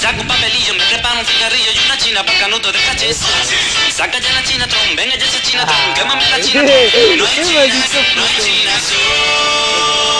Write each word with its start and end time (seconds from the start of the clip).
Saco 0.00 0.22
un 0.22 0.28
papelillo, 0.28 0.74
me 0.74 0.84
preparo 0.86 1.20
un 1.20 1.26
cigarrillo 1.26 1.70
y 1.72 1.98
china 1.98 2.24
para 2.24 2.38
canuto. 2.38 2.72
Saca 3.94 4.18
ya 4.18 4.32
la 4.32 4.42
Chinatron, 4.42 4.96
venga 4.96 5.16
ya 5.16 5.24
ese 5.24 5.42
Chinatron, 5.42 5.94
quémame 5.94 6.28
la 6.30 6.40
Chinatron. 6.40 7.18
No 7.18 7.26
hay 7.26 7.36
chinas, 7.36 7.90
no 8.16 8.24
hay 8.24 8.36
chinas 8.40 8.92
hoy. 8.92 10.19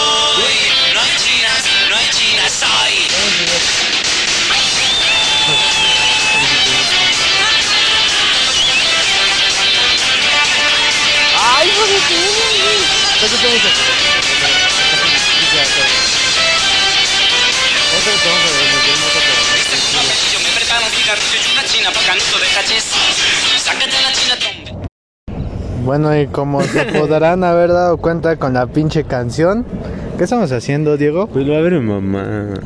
Tu! 13.21 13.37
Saco 19.51 19.83
un 19.83 19.99
papelillo, 20.01 20.39
me 20.39 20.49
preparo 20.55 20.85
un 20.85 20.91
cigarrillo 20.91 21.37
y 21.37 21.51
una 21.51 21.63
china 21.65 21.89
para 21.93 22.07
canuto 22.07 22.39
de 22.39 22.47
cachis. 22.55 22.85
Saca 23.63 23.85
ya 23.85 24.01
la 24.01 24.11
Chinatron. 24.11 24.81
Bueno, 25.83 26.15
y 26.17 26.27
como 26.27 26.63
se 26.63 26.85
podrán 26.85 27.43
haber 27.43 27.71
dado 27.71 27.97
cuenta 27.97 28.37
con 28.37 28.53
la 28.53 28.67
pinche 28.67 29.03
canción, 29.03 29.65
¿qué 30.21 30.25
estamos 30.25 30.51
haciendo, 30.51 30.97
Diego? 30.97 31.25
Pues 31.25 31.47
lo 31.47 31.57
abre 31.57 31.79
mamá. 31.79 32.49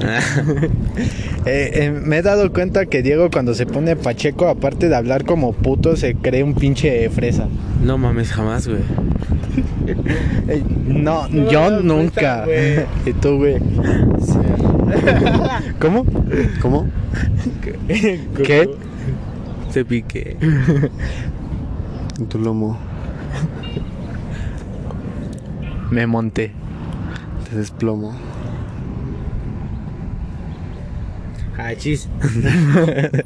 Eh, 1.45 1.69
eh, 1.73 1.91
me 1.91 2.17
he 2.17 2.21
dado 2.23 2.51
cuenta 2.51 2.87
que 2.87 3.03
Diego 3.03 3.29
cuando 3.29 3.53
se 3.53 3.67
pone 3.67 3.95
pacheco, 3.95 4.47
aparte 4.47 4.89
de 4.89 4.95
hablar 4.95 5.25
como 5.25 5.53
puto, 5.53 5.95
se 5.95 6.15
cree 6.15 6.41
un 6.41 6.55
pinche 6.55 7.07
fresa. 7.11 7.47
No 7.83 7.99
mames, 7.99 8.31
jamás, 8.31 8.67
güey. 8.67 8.79
Eh, 10.47 10.63
no, 10.87 11.29
yo 11.29 11.81
nunca. 11.81 12.47
¿Y 13.05 13.13
tú, 13.13 13.37
güey? 13.37 13.57
¿Cómo? 15.79 16.03
¿Cómo? 16.63 16.89
¿Qué? 18.43 18.67
Te 19.71 19.85
piqué. 19.85 20.37
En 22.17 22.25
tu 22.25 22.39
lomo. 22.39 22.79
Me 25.91 26.07
monté. 26.07 26.64
Te 27.55 27.59
desplomo. 27.59 28.11
Ah, 31.57 31.73
chis. 31.77 32.09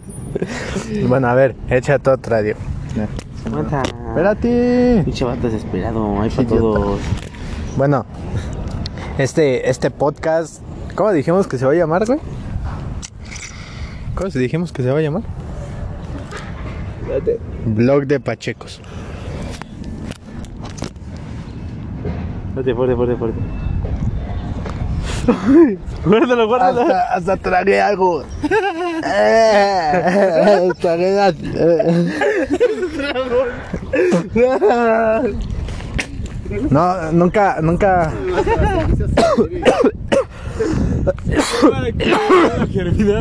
Bueno, 1.08 1.28
a 1.28 1.34
ver, 1.34 1.56
échate 1.68 2.12
otra, 2.12 2.44
Diego. 2.44 2.60
Mata. 3.50 3.82
Espérate. 3.82 5.02
Pinche 5.04 5.26
vato 5.26 5.50
desesperado, 5.50 6.22
hay 6.22 6.30
para 6.30 6.48
todos. 6.48 7.00
Bueno, 7.76 8.06
este, 9.18 9.68
este 9.68 9.90
podcast, 9.90 10.62
¿cómo 10.94 11.12
dijimos 11.12 11.48
que 11.48 11.58
se 11.58 11.66
va 11.66 11.72
a 11.72 11.76
llamar, 11.76 12.06
güey? 12.06 12.20
¿Cómo 14.14 14.30
se 14.30 14.38
dijimos 14.38 14.72
que 14.72 14.84
se 14.84 14.92
va 14.92 15.00
a 15.00 15.02
llamar? 15.02 15.24
Blog 17.66 18.06
de 18.06 18.20
Pachecos. 18.20 18.80
Fuerte, 22.54 22.76
fuerte, 22.76 22.96
fuerte, 22.96 23.16
fuerte. 23.16 23.69
guárdalo, 26.06 26.48
guárdalo. 26.48 26.82
Hasta, 26.82 27.14
hasta 27.16 27.38
tragué 27.38 27.82
algo. 27.82 28.24
Eh, 29.06 30.70
tragué 30.80 31.12
la- 31.16 31.34
No, 36.70 37.12
nunca, 37.12 37.58
nunca. 37.62 38.12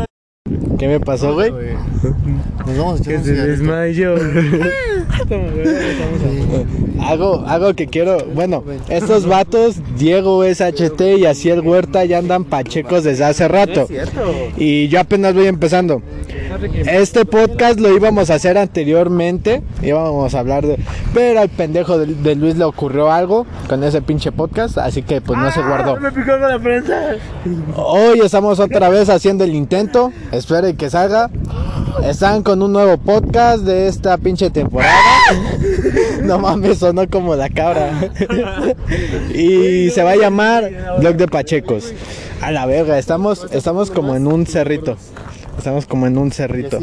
¿Qué 0.78 0.86
me 0.86 1.00
pasó, 1.00 1.34
güey? 1.34 1.50
Nos 1.50 2.78
vamos 2.78 3.00
a 3.00 3.02
echar 3.02 3.12
Que 3.14 3.18
un 3.18 3.24
se 3.24 3.30
cigarrito. 3.32 3.50
desmayó. 3.50 4.14
Algo, 7.00 7.44
algo 7.46 7.74
que 7.74 7.86
quiero, 7.86 8.18
bueno, 8.34 8.62
estos 8.88 9.26
vatos, 9.26 9.76
Diego 9.96 10.44
es 10.44 10.60
HT 10.60 11.00
y 11.18 11.26
así 11.26 11.48
el 11.48 11.60
Huerta 11.60 12.04
ya 12.04 12.18
andan 12.18 12.44
pachecos 12.44 13.04
desde 13.04 13.24
hace 13.24 13.48
rato. 13.48 13.88
Y 14.56 14.88
yo 14.88 15.00
apenas 15.00 15.34
voy 15.34 15.46
empezando. 15.46 16.02
Este 16.86 17.24
podcast 17.24 17.78
lo 17.78 17.94
íbamos 17.94 18.30
a 18.30 18.34
hacer 18.34 18.56
anteriormente, 18.56 19.62
íbamos 19.82 20.34
a 20.34 20.38
hablar 20.38 20.66
de... 20.66 20.78
Pero 21.12 21.40
al 21.40 21.48
pendejo 21.48 21.98
de, 21.98 22.06
de 22.14 22.34
Luis 22.34 22.56
le 22.56 22.64
ocurrió 22.64 23.12
algo 23.12 23.46
con 23.68 23.84
ese 23.84 24.00
pinche 24.00 24.32
podcast, 24.32 24.78
así 24.78 25.02
que 25.02 25.20
pues 25.20 25.38
no 25.38 25.50
se 25.52 25.60
guardó. 25.60 25.98
Me 26.00 26.10
picó 26.10 26.32
con 26.38 26.48
la 26.48 26.58
prensa. 26.58 27.16
Hoy 27.76 28.20
estamos 28.20 28.60
otra 28.60 28.88
vez 28.88 29.08
haciendo 29.08 29.44
el 29.44 29.54
intento, 29.54 30.12
esperen 30.32 30.76
que 30.76 30.90
salga. 30.90 31.30
Están 32.02 32.42
con 32.42 32.62
un 32.62 32.72
nuevo 32.72 32.96
podcast 32.96 33.64
de 33.64 33.88
esta 33.88 34.16
pinche 34.18 34.50
temporada. 34.50 34.94
No 36.22 36.38
mames, 36.38 36.78
sonó 36.78 37.08
como 37.08 37.34
la 37.34 37.48
cabra. 37.48 37.90
Y 39.34 39.90
se 39.90 40.02
va 40.02 40.12
a 40.12 40.16
llamar 40.16 40.70
Blog 41.00 41.16
de 41.16 41.26
Pachecos. 41.26 41.92
A 42.40 42.52
la 42.52 42.66
verga, 42.66 42.98
estamos, 42.98 43.46
estamos 43.50 43.90
como 43.90 44.14
en 44.14 44.26
un 44.26 44.46
cerrito. 44.46 44.96
Estamos 45.58 45.86
como 45.86 46.06
en 46.06 46.16
un 46.16 46.30
cerrito. 46.30 46.78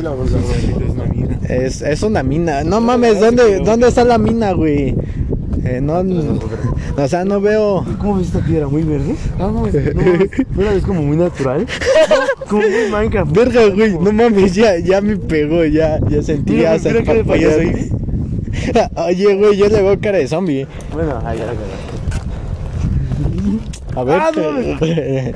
Es, 1.48 1.82
es 1.82 2.04
una 2.04 2.24
mina. 2.24 2.64
No 2.64 2.82
mames, 2.82 3.20
¿dónde, 3.20 3.60
¿dónde 3.60 3.88
está 3.88 4.04
la 4.04 4.18
mina, 4.18 4.52
güey? 4.52 4.96
Eh, 5.64 5.80
no, 5.82 6.04
no, 6.04 6.40
o 6.98 7.08
sea, 7.08 7.26
no 7.26 7.42
veo. 7.42 7.84
¿Cómo 8.00 8.18
ves 8.18 8.28
esta 8.28 8.40
piedra? 8.40 8.68
¿Muy 8.68 8.84
verde? 8.84 9.16
No, 9.40 9.52
no, 9.52 9.62
no, 10.56 10.72
es 10.72 10.84
como 10.84 11.02
muy 11.02 11.18
natural. 11.18 11.66
Como 12.48 12.62
muy 12.62 12.92
Minecraft. 12.92 13.32
Verga, 13.36 13.70
güey, 13.70 13.98
no 13.98 14.12
mames, 14.12 14.54
ya, 14.54 14.78
ya 14.78 15.02
me 15.02 15.18
pegó, 15.18 15.66
ya, 15.66 16.00
ya 16.08 16.22
sentí 16.22 16.54
Mira, 16.54 16.74
hasta 16.74 16.90
mira 16.90 17.00
el 17.00 17.06
cara 17.08 17.18
de 17.18 17.24
payaso 17.26 17.58
parpadear. 17.58 18.92
Oye, 19.08 19.36
güey, 19.36 19.58
yo 19.58 19.68
le 19.68 19.82
veo 19.82 20.00
cara 20.00 20.20
de 20.20 20.28
zombie. 20.28 20.68
Bueno, 20.94 21.20
ahí. 21.26 21.40
A 23.96 24.04
ver, 24.04 24.20
Ah, 24.22 24.30
no, 24.36 24.86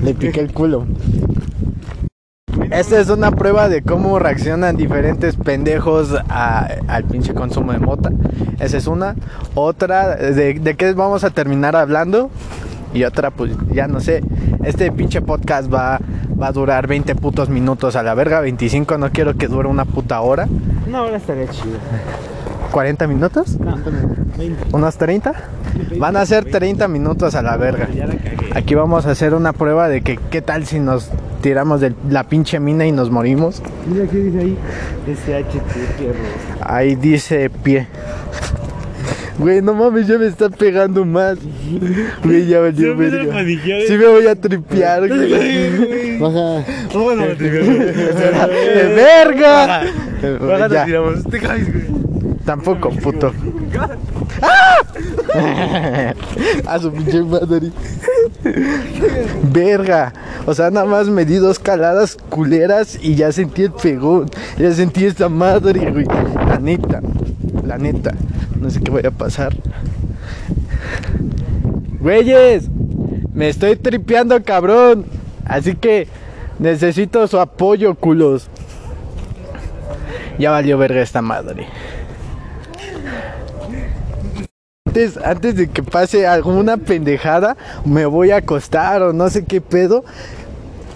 le 0.05 0.13
piqué 0.13 0.41
el 0.41 0.53
culo. 0.53 0.85
Esta 2.71 2.99
es 2.99 3.09
una 3.09 3.31
prueba 3.31 3.67
de 3.69 3.81
cómo 3.81 4.19
reaccionan 4.19 4.77
diferentes 4.77 5.35
pendejos 5.35 6.15
a- 6.29 6.67
al 6.87 7.03
pinche 7.05 7.33
consumo 7.33 7.71
de 7.71 7.79
mota. 7.79 8.11
Esa 8.59 8.77
es 8.77 8.87
una. 8.87 9.15
Otra, 9.55 10.15
de, 10.15 10.53
de 10.53 10.75
qué 10.75 10.93
vamos 10.93 11.23
a 11.23 11.29
terminar 11.31 11.75
hablando. 11.75 12.29
Y 12.93 13.03
otra, 13.03 13.31
pues 13.31 13.51
ya 13.71 13.87
no 13.87 13.99
sé. 13.99 14.23
Este 14.63 14.91
pinche 14.91 15.21
podcast 15.21 15.71
va, 15.73 15.99
va 16.41 16.47
a 16.47 16.51
durar 16.51 16.87
20 16.87 17.15
putos 17.15 17.49
minutos 17.49 17.95
a 17.95 18.03
la 18.03 18.13
verga. 18.13 18.39
25, 18.39 18.97
no 18.97 19.11
quiero 19.11 19.35
que 19.35 19.47
dure 19.47 19.67
una 19.67 19.85
puta 19.85 20.19
hora. 20.21 20.47
Una 20.87 21.03
hora 21.03 21.17
estaría 21.17 21.47
chido. 21.47 21.77
40 22.71 23.07
minutos. 23.07 23.59
No, 23.59 23.77
20. 24.37 24.65
¿Unos 24.75 24.97
30? 24.97 25.33
Van 25.97 26.17
a 26.17 26.25
ser 26.25 26.45
30 26.45 26.87
minutos 26.87 27.33
a 27.35 27.41
la 27.41 27.57
verga. 27.57 27.87
Aquí 28.55 28.75
vamos 28.75 29.05
a 29.05 29.11
hacer 29.11 29.33
una 29.33 29.53
prueba 29.53 29.87
de 29.87 30.01
que 30.01 30.17
qué 30.29 30.41
tal 30.41 30.65
si 30.65 30.79
nos 30.79 31.09
tiramos 31.41 31.81
de 31.81 31.93
la 32.09 32.23
pinche 32.25 32.59
mina 32.59 32.85
y 32.85 32.91
nos 32.91 33.09
morimos. 33.09 33.61
Mira 33.87 34.05
qué 34.09 34.17
dice 34.17 34.39
ahí. 34.39 34.57
SHT, 35.07 35.97
perro. 35.97 36.19
Ahí 36.61 36.95
dice 36.95 37.49
pie. 37.49 37.87
Güey, 39.37 39.61
no 39.61 39.73
mames, 39.73 40.05
ya 40.05 40.17
me 40.17 40.27
está 40.27 40.49
pegando 40.49 41.05
más. 41.05 41.37
Güey, 42.23 42.45
ya 42.47 42.59
me 42.59 42.71
verga. 42.71 43.41
Sí 43.87 43.97
voy 43.97 44.27
a 44.27 44.35
tripear, 44.35 45.07
güey. 45.07 46.19
Baja. 46.19 46.65
Bueno, 46.93 47.25
¡De 47.39 48.93
verga! 48.95 49.83
Tiramos. 50.85 51.23
Te 51.23 51.39
caes, 51.39 51.71
güey. 51.71 52.08
Tampoco, 52.49 52.89
puto. 52.89 53.31
¡Ah! 54.41 56.13
A 56.65 56.79
su 56.79 56.91
pinche 56.91 57.21
madre. 57.21 57.69
Verga. 59.53 60.11
O 60.47 60.55
sea, 60.55 60.71
nada 60.71 60.87
más 60.87 61.07
me 61.09 61.25
di 61.25 61.35
dos 61.35 61.59
caladas 61.59 62.17
culeras 62.29 62.97
y 62.99 63.13
ya 63.13 63.31
sentí 63.31 63.65
el 63.65 63.71
pegón. 63.71 64.31
Ya 64.57 64.73
sentí 64.73 65.05
esta 65.05 65.29
madre, 65.29 65.91
güey. 65.91 66.05
La 66.05 66.57
neta. 66.57 67.01
La 67.63 67.77
neta. 67.77 68.15
No 68.59 68.71
sé 68.71 68.79
qué 68.81 68.89
vaya 68.89 69.09
a 69.09 69.11
pasar. 69.11 69.55
Güeyes. 71.99 72.67
Me 73.31 73.49
estoy 73.49 73.75
tripeando, 73.75 74.43
cabrón. 74.43 75.05
Así 75.45 75.75
que 75.75 76.07
necesito 76.57 77.27
su 77.27 77.39
apoyo, 77.39 77.93
culos. 77.93 78.49
Ya 80.39 80.49
valió 80.49 80.79
verga 80.79 81.03
esta 81.03 81.21
madre. 81.21 81.67
Antes, 84.99 85.17
antes 85.23 85.55
de 85.55 85.69
que 85.69 85.81
pase 85.81 86.27
alguna 86.27 86.75
pendejada, 86.75 87.55
me 87.85 88.05
voy 88.05 88.31
a 88.31 88.37
acostar 88.37 89.01
o 89.01 89.13
no 89.13 89.29
sé 89.29 89.45
qué 89.45 89.61
pedo. 89.61 90.03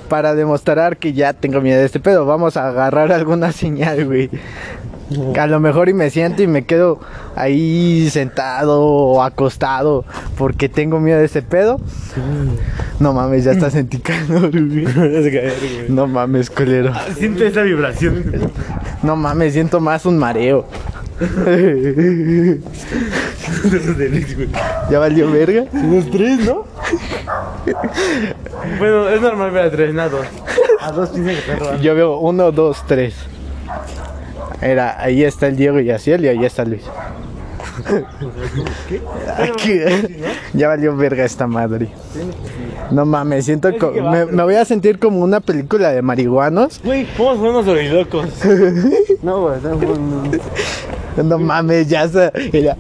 para 0.10 0.36
demostrar 0.36 0.98
que 0.98 1.14
ya 1.14 1.32
tengo 1.34 1.60
miedo 1.62 1.80
de 1.80 1.86
este 1.86 2.00
pedo, 2.00 2.26
vamos 2.26 2.56
a 2.58 2.68
agarrar 2.68 3.12
alguna 3.14 3.52
señal, 3.54 4.06
güey. 4.06 4.30
A 5.40 5.48
lo 5.48 5.60
mejor 5.60 5.90
y 5.90 5.94
me 5.94 6.10
siento 6.10 6.44
y 6.44 6.48
me 6.48 6.66
quedo 6.66 7.00
ahí 7.36 8.10
sentado 8.12 8.82
o 8.84 9.24
acostado 9.24 10.06
porque 10.38 10.68
tengo 10.70 11.00
miedo 11.00 11.20
de 11.20 11.26
este 11.26 11.42
pedo. 11.42 11.80
No 13.00 13.14
mames, 13.14 13.46
ya 13.46 13.54
está 13.54 13.70
sentí 13.72 14.00
calor, 14.00 14.52
güey. 14.52 14.86
No 15.88 16.08
mames, 16.08 16.50
culero. 16.50 16.94
Siente 17.18 17.48
esa 17.48 17.62
vibración. 17.62 18.24
No 19.02 19.16
mames, 19.16 19.54
siento 19.54 19.80
más 19.80 20.06
un 20.06 20.18
mareo. 20.18 20.66
¿Ya 24.90 25.00
valió 25.00 25.32
verga? 25.32 25.66
Los 25.74 26.10
tres, 26.12 26.40
¿no? 26.46 26.66
bueno, 28.80 29.10
es 29.10 29.22
normal 29.22 29.52
ver 29.52 29.66
a 29.66 29.72
tres, 29.72 29.94
nada, 29.94 30.10
dos. 30.10 30.26
A 30.80 30.92
dos 30.92 31.10
piensan 31.10 31.34
que 31.36 31.40
están 31.42 31.60
robando. 31.60 31.82
Yo 31.82 31.96
veo 31.96 32.18
uno, 32.20 32.52
dos, 32.52 32.84
tres. 32.88 33.16
Era, 34.62 35.02
ahí 35.02 35.24
está 35.24 35.48
el 35.48 35.56
Diego 35.56 35.80
y 35.80 35.90
Asiel 35.92 36.24
y 36.26 36.28
ahí 36.30 36.46
está 36.46 36.66
Luis. 36.66 36.84
Aquí, 39.38 39.80
ya 40.54 40.68
valió 40.68 40.96
verga 40.96 41.26
esta 41.26 41.48
madre. 41.48 41.90
No 42.92 43.06
mames, 43.06 43.46
siento 43.46 43.76
co- 43.78 43.92
me, 43.92 44.26
me 44.26 44.44
voy 44.44 44.56
a 44.56 44.66
sentir 44.66 45.00
como 45.00 45.20
una 45.20 45.40
película 45.40 45.92
de 45.92 46.02
marihuanos. 46.02 46.82
Güey, 46.84 47.08
vamos 47.18 47.40
a 47.40 47.72
unos 47.72 47.92
locos. 47.92 48.28
No, 49.24 49.42
güey, 49.42 49.56
no, 49.64 49.76
no, 49.76 50.32
no. 51.24 51.38
Mames, 51.38 51.88
ya 51.88 52.04
está. 52.06 52.32
Mira. 52.52 52.78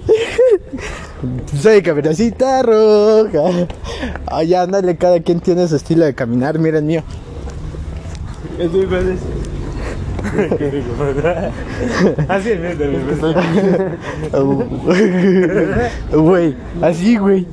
Soy 1.62 1.82
caperucita 1.82 2.62
roja. 2.64 3.68
Ay, 4.26 4.54
ándale, 4.54 4.98
cada 4.98 5.22
quien 5.22 5.40
tiene 5.40 5.68
su 5.68 5.76
estilo 5.78 6.06
de 6.06 6.14
caminar. 6.14 6.60
Mira 6.60 6.80
el 6.80 6.84
mío. 6.84 7.04
¿Es 8.60 8.72
muy 8.72 8.84
es? 8.84 9.20
Qué 10.58 10.70
rico. 10.72 10.94
Así 12.28 12.52
es, 12.52 12.60
métele, 12.60 13.00
Uh, 14.34 14.64
Güey, 16.18 16.56
así, 16.82 17.18
güey. 17.18 17.46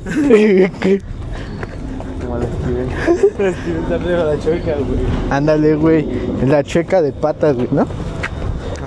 Como 2.20 2.38
la 2.38 2.46
Steven. 2.46 2.88
La 3.38 3.52
Steven 3.52 3.82
está 3.82 3.94
arriba 3.96 4.24
la 4.24 4.38
chueca, 4.38 4.74
güey. 4.74 5.00
Ándale, 5.30 5.74
güey. 5.74 6.08
La 6.46 6.62
checa 6.62 7.02
de 7.02 7.12
patas, 7.12 7.56
güey, 7.56 7.68
¿no? 7.72 7.86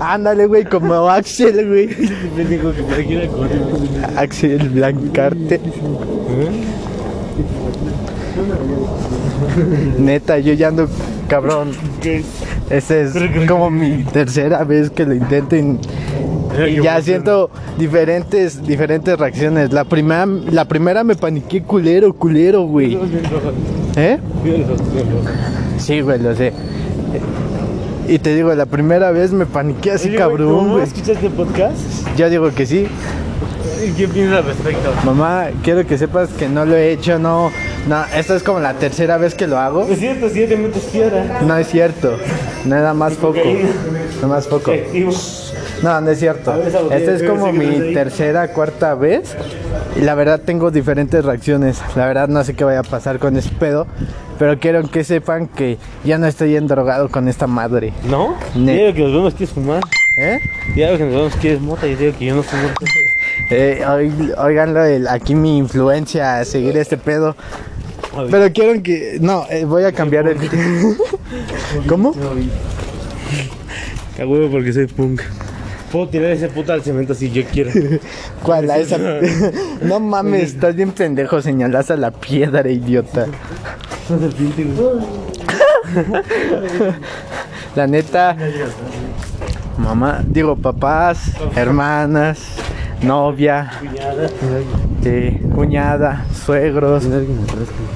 Ándale, 0.00 0.46
güey, 0.46 0.64
como 0.64 0.94
Axel, 1.08 1.68
güey. 1.68 1.88
Me 2.36 2.44
dijo 2.44 2.72
que 2.72 2.82
por 2.82 2.94
aquí 2.94 3.14
era. 3.14 4.20
Axel 4.20 4.68
Blancarte. 4.70 5.60
Neta, 9.98 10.38
yo 10.38 10.52
ya 10.54 10.68
ando 10.68 10.88
cabrón. 11.28 11.70
Esta 12.70 12.96
es 12.96 13.14
como 13.46 13.70
mi 13.70 14.02
tercera 14.04 14.64
vez 14.64 14.90
que 14.90 15.04
lo 15.04 15.14
intento 15.14 15.56
y 15.56 16.82
ya 16.82 17.00
siento 17.02 17.50
diferentes 17.78 18.64
diferentes 18.64 19.18
reacciones. 19.18 19.72
La 19.72 19.84
primera 19.84 20.26
la 20.26 20.64
primera 20.66 21.04
me 21.04 21.14
paniqué 21.14 21.62
culero, 21.62 22.12
culero, 22.12 22.62
güey. 22.62 22.98
¿Eh? 23.96 24.18
Sí, 25.78 26.00
güey, 26.00 26.20
lo 26.20 26.34
sé. 26.34 26.52
Y 28.06 28.18
te 28.18 28.34
digo, 28.34 28.54
la 28.54 28.66
primera 28.66 29.10
vez 29.10 29.32
me 29.32 29.46
paniqué 29.46 29.92
así 29.92 30.14
cabrón, 30.14 30.72
güey. 30.72 30.84
¿Escuchaste 30.84 31.26
el 31.26 31.32
podcast? 31.32 31.78
Yo 32.16 32.28
digo 32.28 32.50
que 32.52 32.66
sí. 32.66 32.86
¿Y 33.84 33.90
¿Qué 33.92 34.08
piensas 34.08 34.38
al 34.38 34.44
respecto? 34.44 34.92
Mamá, 35.04 35.48
quiero 35.62 35.86
que 35.86 35.98
sepas 35.98 36.30
que 36.30 36.48
no 36.48 36.64
lo 36.64 36.76
he 36.76 36.92
hecho, 36.92 37.18
no. 37.18 37.50
No, 37.88 38.04
esta 38.14 38.36
es 38.36 38.42
como 38.42 38.60
la 38.60 38.74
tercera 38.74 39.16
vez 39.18 39.34
que 39.34 39.46
lo 39.46 39.58
hago. 39.58 39.86
Es 39.88 39.98
cierto, 39.98 40.28
si 40.28 40.40
ya 40.40 40.48
te 40.48 40.56
metes 40.56 40.84
piedra. 40.84 41.40
No 41.42 41.56
es 41.56 41.68
cierto. 41.68 42.16
Nada 42.64 42.94
más 42.94 43.14
poco. 43.14 43.40
Nada 44.16 44.26
más 44.26 44.46
poco. 44.46 44.72
Efectivo. 44.72 45.12
No, 45.84 46.00
no 46.00 46.10
es 46.10 46.18
cierto. 46.18 46.54
Esta 46.90 47.12
es 47.14 47.22
como 47.22 47.52
mi 47.52 47.92
tercera, 47.94 48.48
cuarta 48.48 48.94
vez. 48.94 49.36
Y 49.96 50.00
la 50.00 50.14
verdad 50.14 50.40
tengo 50.44 50.70
diferentes 50.70 51.24
reacciones. 51.24 51.80
La 51.94 52.06
verdad 52.06 52.26
no 52.28 52.42
sé 52.42 52.54
qué 52.54 52.64
vaya 52.64 52.80
a 52.80 52.82
pasar 52.84 53.18
con 53.18 53.36
ese 53.36 53.50
pedo. 53.50 53.86
Pero 54.38 54.58
quiero 54.58 54.82
que 54.90 55.04
sepan 55.04 55.46
que 55.46 55.78
ya 56.04 56.18
no 56.18 56.26
estoy 56.26 56.56
endrogado 56.56 57.08
con 57.10 57.28
esta 57.28 57.46
madre. 57.46 57.92
¿No? 58.08 58.34
Ne- 58.56 58.76
Ya 58.76 58.82
digo 58.86 58.94
que 58.94 59.02
nos 59.02 59.12
vemos 59.12 59.34
quieres 59.34 59.54
fumar. 59.54 59.82
¿Eh? 60.16 60.38
Ya 60.74 60.86
digo 60.86 60.98
que 60.98 61.04
nos 61.04 61.14
vemos 61.14 61.36
quieres 61.36 61.60
mota. 61.60 61.86
Y 61.86 61.94
digo 61.96 62.16
que 62.18 62.24
yo 62.24 62.34
no 62.36 62.42
fumo. 62.42 62.62
Eh, 63.50 63.84
oiganlo, 64.38 64.82
el- 64.84 65.06
aquí 65.06 65.34
mi 65.34 65.58
influencia 65.58 66.38
a 66.38 66.44
seguir 66.46 66.78
este 66.78 66.96
pedo. 66.96 67.36
Pero 68.30 68.50
quiero 68.52 68.82
que. 68.82 69.18
No, 69.20 69.44
eh, 69.50 69.64
voy 69.66 69.84
a 69.84 69.92
cambiar 69.92 70.26
el. 70.28 70.38
¿Cómo? 71.88 72.14
A 74.18 74.24
huevo 74.26 74.50
porque 74.50 74.72
soy 74.72 74.86
punk. 74.86 75.20
Puedo 75.94 76.08
tirar 76.08 76.32
ese 76.32 76.48
puta 76.48 76.74
al 76.74 76.82
cemento 76.82 77.14
si 77.14 77.30
yo 77.30 77.44
quiero. 77.44 77.70
¿Cuál? 78.42 78.68
A 78.68 78.78
esa... 78.78 78.98
No 79.80 80.00
mames, 80.00 80.54
estás 80.54 80.74
bien 80.74 80.90
pendejo. 80.90 81.40
Señalas 81.40 81.88
a 81.92 81.96
la 81.96 82.10
piedra, 82.10 82.68
idiota. 82.68 83.26
La 87.76 87.86
neta. 87.86 88.36
Mamá, 89.78 90.24
digo, 90.26 90.56
papás, 90.56 91.30
hermanas, 91.54 92.40
novia, 93.00 93.70
Cuñada. 93.78 94.28
eh, 95.04 95.40
cuñada, 95.54 96.26
suegros, 96.44 97.04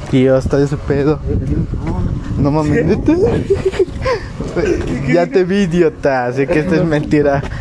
tíos, 0.09 0.49
todo 0.49 0.63
ese 0.63 0.77
pedo. 0.77 1.19
No 2.39 2.53
mames, 2.53 2.87
neta. 2.87 3.13
Ya 5.13 5.27
te 5.27 5.45
vi, 5.45 5.63
idiota. 5.63 6.33
Sé 6.33 6.47
que 6.47 6.61
esto 6.61 6.75
es 6.75 6.85
mentira. 6.85 7.43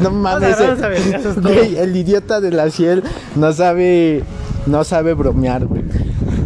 No 0.00 0.10
mames, 0.10 0.58
Vamos 0.58 0.82
a 0.82 0.88
ver, 0.88 0.98
eso 0.98 1.30
es 1.30 1.34
todo. 1.36 1.42
güey, 1.42 1.76
el 1.76 1.96
idiota 1.96 2.40
de 2.40 2.50
la 2.50 2.68
ciel 2.70 3.02
no 3.36 3.52
sabe, 3.52 4.22
no 4.66 4.84
sabe 4.84 5.14
bromear, 5.14 5.66
güey. 5.66 5.82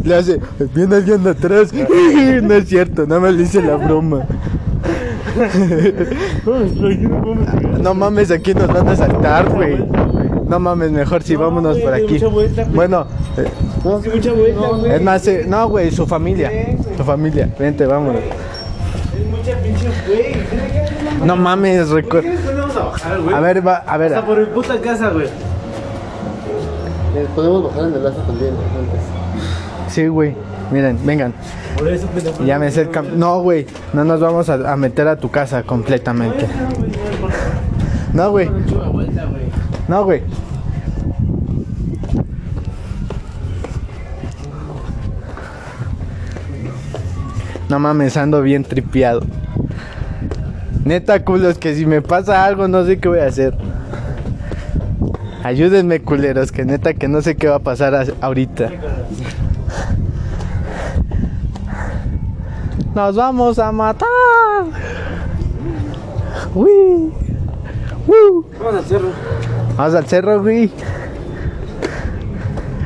Le 0.04 0.14
hace, 0.14 0.40
viene 0.74 0.96
alguien 0.96 1.26
atrás. 1.26 1.70
No 2.42 2.54
es 2.54 2.68
cierto, 2.68 3.06
no 3.06 3.20
me 3.20 3.32
le 3.32 3.42
hice 3.42 3.62
la 3.62 3.76
broma. 3.76 4.26
No 7.80 7.94
mames, 7.94 8.30
aquí 8.30 8.54
nos 8.54 8.68
van 8.68 8.88
a 8.88 8.96
saltar, 8.96 9.48
güey. 9.50 9.76
No 10.48 10.58
mames, 10.58 10.90
mejor 10.90 11.22
si 11.22 11.36
vámonos 11.36 11.78
por 11.78 11.92
aquí. 11.92 12.18
Bueno, 12.72 13.06
eh, 13.36 14.94
es 14.94 15.02
más, 15.02 15.26
eh, 15.28 15.44
no, 15.46 15.68
güey, 15.68 15.90
su 15.90 16.06
familia. 16.06 16.50
Su 16.96 17.04
familia, 17.04 17.54
vente, 17.58 17.86
vámonos. 17.86 18.22
Güey. 20.06 21.26
No 21.26 21.36
mames, 21.36 21.88
recuerda. 21.90 22.30
¿Qué 22.30 22.36
después 22.36 22.56
vamos 22.56 22.76
a 23.34 23.40
ver, 23.40 23.66
va, 23.66 23.76
a 23.86 23.96
ver. 23.96 24.14
Hasta 24.14 24.26
por 24.26 24.38
mi 24.38 24.46
puta 24.46 24.80
casa, 24.80 25.10
güey. 25.10 25.26
Eh, 25.26 27.26
Podemos 27.34 27.64
bajar 27.64 27.88
en 27.88 27.94
el 27.94 28.04
lazo 28.04 28.20
también. 28.22 28.50
antes. 28.50 29.92
Sí, 29.92 30.06
güey. 30.06 30.34
Miren, 30.70 30.98
vengan. 31.04 31.32
Por 31.78 31.88
eso. 31.88 32.06
Ya 32.44 32.58
me 32.58 32.70
sé 32.70 32.82
el 32.82 32.90
cam- 32.90 33.12
No, 33.14 33.40
güey. 33.40 33.66
No 33.92 34.04
nos 34.04 34.20
vamos 34.20 34.48
a, 34.48 34.72
a 34.72 34.76
meter 34.76 35.08
a 35.08 35.16
tu 35.16 35.30
casa 35.30 35.62
completamente. 35.62 36.46
No, 38.12 38.30
güey. 38.30 38.50
No, 39.88 40.04
güey. 40.04 40.22
No 47.68 47.78
mames, 47.78 48.16
ando 48.16 48.40
bien 48.42 48.64
tripeado. 48.64 49.20
Neta, 50.88 51.22
culos, 51.22 51.58
que 51.58 51.74
si 51.74 51.84
me 51.84 52.00
pasa 52.00 52.46
algo 52.46 52.66
no 52.66 52.82
sé 52.86 52.98
qué 52.98 53.08
voy 53.10 53.18
a 53.18 53.26
hacer. 53.26 53.54
Ayúdenme, 55.44 56.00
culeros, 56.00 56.50
que 56.50 56.64
neta 56.64 56.94
que 56.94 57.08
no 57.08 57.20
sé 57.20 57.36
qué 57.36 57.46
va 57.46 57.56
a 57.56 57.58
pasar 57.58 57.94
a- 57.94 58.06
ahorita. 58.22 58.70
Nos 62.94 63.16
vamos 63.16 63.58
a 63.58 63.70
matar. 63.70 64.08
Uy. 66.54 67.12
Uh. 68.06 68.42
Vamos 68.58 68.74
al 68.76 68.84
cerro. 68.86 69.08
Vamos 69.76 69.94
al 69.94 70.06
cerro, 70.06 70.40
güey. 70.40 70.70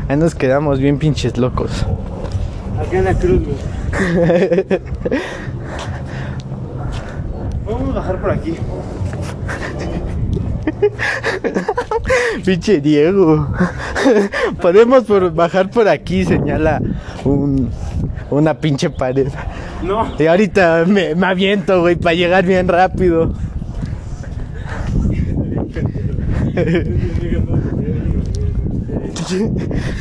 Ahí 0.09 0.17
nos 0.17 0.35
quedamos 0.35 0.81
bien 0.81 0.99
pinches 0.99 1.39
locos. 1.39 1.87
Acá 2.81 2.99
en 2.99 3.05
la 3.05 3.15
cruz, 3.15 3.43
güey. 3.45 4.67
Bajar 8.03 8.21
por 8.21 8.31
aquí. 8.33 8.55
Pinche 12.45 12.81
Diego. 12.81 13.47
Podemos 14.61 15.05
por- 15.05 15.33
bajar 15.33 15.71
por 15.71 15.87
aquí, 15.87 16.25
señala 16.25 16.83
un, 17.25 17.71
una 18.31 18.55
pinche 18.55 18.91
pared. 18.91 19.29
No. 19.85 20.09
Y 20.19 20.27
ahorita 20.27 20.85
me, 20.89 21.15
me 21.15 21.27
aviento, 21.29 21.81
güey, 21.83 21.95
para 21.95 22.17
llegar 22.17 22.45
bien 22.45 22.67
rápido. 22.67 23.33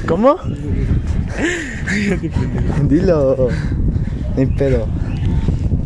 ¿Cómo? 0.07 0.35
Dilo. 2.87 3.49
Ni 4.37 4.45
pedo. 4.45 4.87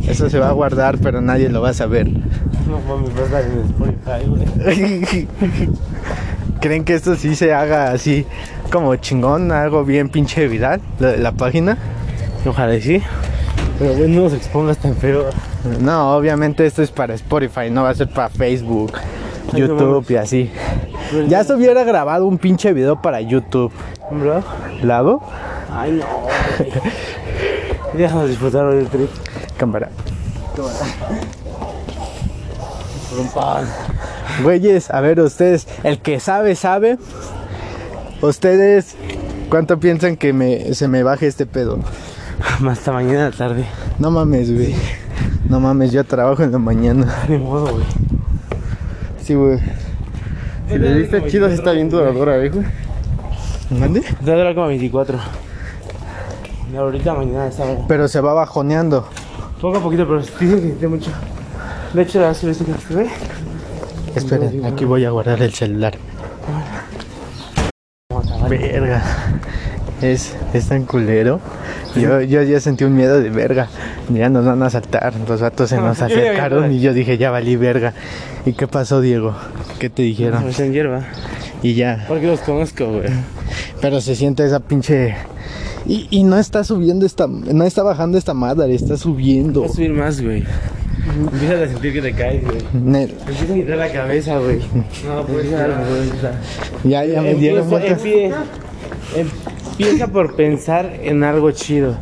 Eso 0.08 0.30
se 0.30 0.38
va 0.38 0.48
a 0.48 0.52
guardar, 0.52 0.98
pero 0.98 1.20
nadie 1.20 1.48
lo 1.48 1.60
va 1.60 1.70
a 1.70 1.74
saber. 1.74 2.08
No 2.08 2.80
mames, 2.88 3.10
va 3.10 3.38
a 3.38 3.40
en 3.40 3.60
Spotify, 3.60 4.26
güey. 4.26 5.28
¿Creen 6.60 6.84
que 6.84 6.94
esto 6.94 7.16
sí 7.16 7.34
se 7.34 7.52
haga 7.52 7.90
así 7.90 8.24
como 8.70 8.94
chingón, 8.96 9.52
algo 9.52 9.84
bien 9.84 10.08
pinche 10.08 10.48
viral, 10.48 10.80
lo 10.98 11.08
de 11.08 11.18
la 11.18 11.32
página? 11.32 11.76
Ojalá 12.46 12.74
y 12.76 12.82
sí. 12.82 13.02
Pero 13.78 13.94
güey, 13.94 14.08
no 14.08 14.22
nos 14.22 14.32
expongas 14.32 14.78
tan 14.78 14.94
feo. 14.96 15.26
No, 15.80 16.16
obviamente 16.16 16.64
esto 16.64 16.82
es 16.82 16.90
para 16.90 17.14
Spotify, 17.14 17.70
no 17.70 17.82
va 17.82 17.90
a 17.90 17.94
ser 17.94 18.08
para 18.08 18.28
Facebook, 18.28 18.92
Ay, 19.52 19.60
YouTube 19.60 20.10
y 20.10 20.16
así. 20.16 20.50
Pero 21.10 21.26
Ya 21.26 21.44
se 21.44 21.54
hubiera 21.54 21.84
grabado 21.84 22.26
un 22.26 22.38
pinche 22.38 22.72
video 22.72 23.00
para 23.02 23.20
YouTube. 23.20 23.72
¿Bro? 24.10 24.42
¿Lo 24.82 24.94
hago? 24.94 25.22
Ay, 25.70 25.92
no. 25.92 26.06
Déjanos 27.98 28.28
disfrutar 28.28 28.64
hoy 28.64 28.76
del 28.76 28.86
trip. 28.86 29.10
Cámara. 29.56 29.90
Güeyes, 34.42 34.90
a 34.90 35.00
ver 35.00 35.20
ustedes, 35.20 35.66
el 35.82 35.98
que 36.00 36.20
sabe, 36.20 36.54
sabe. 36.54 36.98
Ustedes, 38.20 38.96
¿cuánto 39.48 39.78
piensan 39.78 40.16
que 40.16 40.32
me, 40.32 40.74
se 40.74 40.88
me 40.88 41.02
baje 41.02 41.26
este 41.26 41.46
pedo? 41.46 41.78
Hasta 42.68 42.92
mañana 42.92 43.30
tarde. 43.30 43.64
No 43.98 44.10
mames, 44.10 44.52
güey. 44.52 44.74
No 45.48 45.60
mames, 45.60 45.92
yo 45.92 46.04
trabajo 46.04 46.42
en 46.42 46.52
la 46.52 46.58
mañana. 46.58 47.24
Ni 47.28 47.38
modo, 47.38 47.72
güey. 47.72 47.84
Sí, 49.22 49.34
güey. 49.34 49.58
Si 50.68 50.78
le 50.78 50.94
diste 50.94 51.26
chido, 51.28 51.48
sí 51.48 51.54
está 51.54 51.72
bien 51.72 51.88
duradora, 51.88 52.36
eh, 52.38 52.50
güey. 52.50 52.66
¿Mande? 53.70 54.00
Te 54.00 54.26
va 54.26 54.32
a 54.32 54.36
durar 54.36 54.54
como 54.54 54.66
24. 54.68 55.18
Y 56.72 56.76
ahorita 56.76 57.14
mañana 57.14 57.46
está. 57.46 57.64
Pero 57.86 58.08
se 58.08 58.20
va 58.20 58.34
bajoneando. 58.34 59.08
Poco 59.60 59.78
a 59.78 59.82
poquito, 59.82 60.06
pero 60.06 60.20
dicen 60.20 60.36
que 60.38 60.60
siente 60.60 60.88
mucho. 60.88 61.10
De 61.92 62.02
hecho, 62.02 62.20
la 62.20 62.28
vez 62.28 62.40
que 62.40 62.48
que 62.48 62.54
se 62.54 62.94
ve. 62.94 63.08
Esperen, 64.14 64.64
aquí 64.66 64.84
voy 64.84 65.04
a 65.04 65.10
guardar 65.10 65.40
el 65.42 65.52
celular. 65.52 65.94
Verga. 68.48 69.02
Es, 70.02 70.36
es 70.52 70.68
tan 70.68 70.84
culero. 70.84 71.40
Yo, 71.94 72.20
yo 72.20 72.42
ya 72.42 72.60
sentí 72.60 72.84
un 72.84 72.94
miedo 72.94 73.20
de 73.20 73.30
verga. 73.30 73.68
Ya 74.10 74.28
nos 74.28 74.44
van 74.44 74.62
a 74.62 74.68
saltar. 74.68 75.14
Los 75.26 75.40
vatos 75.40 75.70
se 75.70 75.76
nos 75.78 75.98
ya 75.98 76.06
vi, 76.06 76.12
acercaron 76.14 76.70
y 76.70 76.80
yo 76.80 76.92
dije, 76.92 77.16
ya 77.16 77.30
valí 77.30 77.56
verga. 77.56 77.94
¿Y 78.44 78.52
qué 78.52 78.66
pasó, 78.68 79.00
Diego? 79.00 79.34
¿Qué 79.78 79.88
te 79.88 80.02
dijeron? 80.02 80.44
En 80.58 80.72
hierba. 80.72 81.04
Y 81.62 81.74
ya. 81.74 82.04
Porque 82.08 82.26
los 82.26 82.40
conozco, 82.40 82.86
güey. 82.86 83.08
Pero 83.80 84.00
se 84.00 84.14
siente 84.14 84.44
esa 84.44 84.60
pinche. 84.60 85.16
Y, 85.88 86.08
y 86.10 86.24
no 86.24 86.38
está 86.38 86.64
subiendo 86.64 87.06
esta. 87.06 87.26
No 87.28 87.64
está 87.64 87.82
bajando 87.82 88.18
esta 88.18 88.34
madre, 88.34 88.74
está 88.74 88.96
subiendo. 88.96 89.60
Va 89.62 89.66
a 89.66 89.70
subir 89.70 89.92
más, 89.92 90.20
güey. 90.20 90.44
Empiezas 91.32 91.62
a 91.62 91.72
sentir 91.72 91.92
que 91.92 92.02
te 92.02 92.12
caes, 92.12 92.42
güey. 92.44 92.58
Empieza 92.74 93.52
a 93.52 93.54
quitar 93.54 93.76
la 93.78 93.92
cabeza, 93.92 94.38
güey. 94.38 94.58
No, 95.06 95.22
pues 95.26 95.48
ya, 95.50 95.68
Ya, 96.84 97.04
ya 97.04 97.22
me 97.22 97.34
dieron 97.34 97.62
Empieza, 97.62 97.70
vueltas. 97.70 98.02
empieza 99.70 100.06
por 100.08 100.34
pensar 100.34 100.98
en 101.02 101.22
algo 101.22 101.50
chido. 101.52 101.96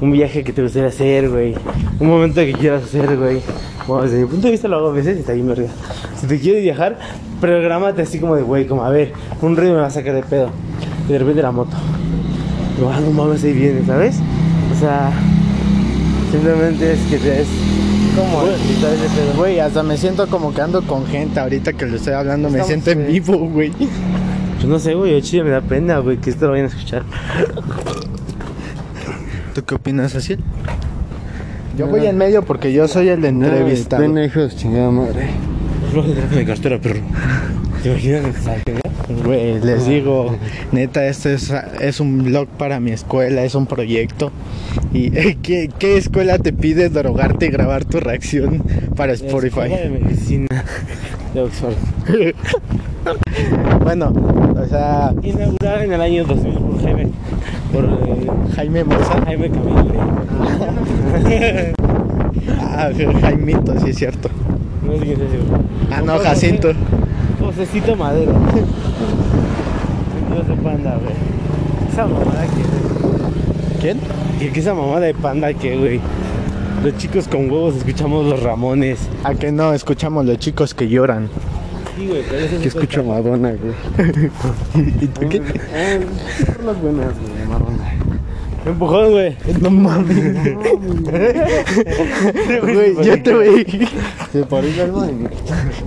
Un 0.00 0.12
viaje 0.12 0.42
que 0.42 0.52
te 0.52 0.62
gustaría 0.62 0.88
hacer, 0.88 1.28
güey. 1.28 1.54
Un 2.00 2.08
momento 2.08 2.40
que 2.40 2.52
quieras 2.54 2.84
hacer, 2.84 3.16
güey. 3.16 3.40
Bueno, 3.86 4.04
desde 4.04 4.20
mi 4.20 4.26
punto 4.26 4.46
de 4.46 4.52
vista 4.52 4.66
lo 4.68 4.76
hago 4.78 4.88
a 4.88 4.92
veces 4.92 5.16
y 5.18 5.20
está 5.20 5.32
bien 5.34 5.46
verga. 5.48 5.68
Si 6.20 6.26
te 6.26 6.40
quieres 6.40 6.62
viajar, 6.62 6.98
prográmate 7.40 8.02
así 8.02 8.18
como 8.18 8.34
de, 8.36 8.42
güey, 8.42 8.66
como 8.66 8.84
a 8.84 8.90
ver, 8.90 9.12
un 9.42 9.56
río 9.56 9.72
me 9.74 9.80
va 9.80 9.86
a 9.86 9.90
sacar 9.90 10.14
de 10.14 10.22
pedo. 10.22 10.48
Y 11.08 11.12
de 11.12 11.18
repente 11.18 11.42
la 11.42 11.52
moto. 11.52 11.76
Pero, 12.82 12.94
ah, 12.94 13.00
no 13.00 13.12
mames, 13.12 13.44
ahí 13.44 13.52
viene, 13.52 13.86
¿sabes? 13.86 14.16
O 14.74 14.80
sea, 14.80 15.12
simplemente 16.32 16.94
es 16.94 16.98
que 17.08 17.16
te 17.16 17.42
es 17.42 17.46
como. 18.16 18.42
Güey, 19.36 19.60
hasta 19.60 19.84
me 19.84 19.96
siento 19.96 20.26
como 20.26 20.52
que 20.52 20.62
ando 20.62 20.82
con 20.82 21.06
gente 21.06 21.38
ahorita 21.38 21.74
que 21.74 21.86
lo 21.86 21.94
estoy 21.94 22.14
hablando. 22.14 22.50
Me 22.50 22.64
siento 22.64 22.90
en 22.90 23.06
vivo, 23.06 23.38
güey. 23.38 23.70
Pues 23.70 24.64
no 24.64 24.80
sé, 24.80 24.94
güey, 24.94 25.12
yo 25.12 25.20
chile 25.20 25.44
me 25.44 25.50
da 25.50 25.60
pena, 25.60 25.98
güey, 25.98 26.16
que 26.16 26.30
esto 26.30 26.46
lo 26.46 26.52
vayan 26.52 26.66
a 26.66 26.70
escuchar. 26.70 27.04
¿Tú 29.54 29.62
qué 29.64 29.76
opinas, 29.76 30.16
así? 30.16 30.36
Yo 31.78 31.86
voy 31.86 32.04
en 32.04 32.18
medio 32.18 32.42
porque 32.42 32.72
yo 32.72 32.88
soy 32.88 33.10
el 33.10 33.24
entrevistado. 33.24 34.02
Ven, 34.02 34.24
hijos, 34.24 34.56
chingada 34.56 34.90
madre. 34.90 35.30
No 35.94 36.02
de 36.02 36.44
cartera, 36.44 36.80
perro. 36.80 36.98
¿Te 37.80 37.90
imaginas 37.90 38.42
salga? 38.42 38.91
Güey, 39.08 39.60
les 39.60 39.86
digo, 39.86 40.36
neta, 40.70 41.06
esto 41.06 41.28
es, 41.28 41.52
es 41.80 42.00
un 42.00 42.24
blog 42.24 42.48
para 42.48 42.80
mi 42.80 42.92
escuela, 42.92 43.44
es 43.44 43.54
un 43.54 43.66
proyecto. 43.66 44.30
¿Y 44.92 45.10
¿qué, 45.42 45.70
qué 45.78 45.96
escuela 45.96 46.38
te 46.38 46.52
pide 46.52 46.88
drogarte 46.88 47.46
y 47.46 47.50
grabar 47.50 47.84
tu 47.84 48.00
reacción 48.00 48.62
para 48.96 49.12
Escuela 49.12 49.40
de 49.40 49.48
Spotify? 49.48 49.88
medicina 49.90 50.64
de 51.34 51.40
Oxford. 51.40 51.74
Bueno, 53.82 54.12
o 54.56 54.66
sea, 54.68 55.12
Inaugurada 55.24 55.82
en 55.82 55.92
el 55.92 56.00
año 56.00 56.24
2000 56.24 56.54
por 56.54 56.82
Jaime. 56.82 57.08
Por 57.72 57.84
eh, 57.84 58.30
Jaime 58.54 58.84
Moza. 58.84 59.20
Jaime 59.24 59.50
Camille. 59.50 59.98
Ah, 62.60 62.90
Jaimito, 63.20 63.80
sí 63.80 63.90
es 63.90 63.96
cierto. 63.96 64.30
No 64.86 64.98
sé 64.98 65.04
quién 65.04 65.20
es. 65.20 65.28
Ah, 65.90 66.00
no, 66.02 66.18
Jacinto. 66.20 66.72
Josecito 67.56 67.96
Madero. 67.96 68.32
Dios 70.32 70.48
de 70.48 70.54
panda, 70.56 70.96
güey. 70.96 71.14
Esa 71.90 72.06
mamada 72.06 72.46
que, 72.46 73.78
¿Quién? 73.80 74.00
que 74.52 74.60
esa 74.60 74.74
mamada 74.74 75.00
de 75.00 75.14
panda 75.14 75.52
que, 75.52 75.76
güey. 75.76 76.00
Los 76.82 76.96
chicos 76.96 77.28
con 77.28 77.50
huevos 77.50 77.76
escuchamos 77.76 78.26
los 78.26 78.42
Ramones. 78.42 79.00
A 79.24 79.34
que 79.34 79.52
no 79.52 79.74
escuchamos 79.74 80.24
los 80.24 80.38
chicos 80.38 80.72
que 80.74 80.88
lloran. 80.88 81.28
Sí, 81.96 82.08
güey, 82.08 82.22
pero 82.28 82.44
eso 82.44 82.58
Que 82.60 82.68
escucho 82.68 83.00
a 83.00 83.04
Madonna, 83.04 83.52
güey. 83.52 83.74
¿Y 85.02 85.06
tú 85.08 85.28
qué? 85.28 85.42
Eh, 85.74 86.00
por 86.46 86.64
las 86.64 86.80
buenas, 86.80 87.12
güey, 87.18 87.46
Madonna. 87.48 87.92
Empujón, 88.64 89.10
güey. 89.10 89.36
No 89.60 89.70
mames. 89.70 90.56
Güey, 92.62 92.94
yo 93.04 93.22
te 93.22 93.34
voy. 93.34 93.88
Se 94.32 94.44
parece 94.44 94.82
algo 94.82 95.02
de 95.02 95.12
mí. 95.12 95.26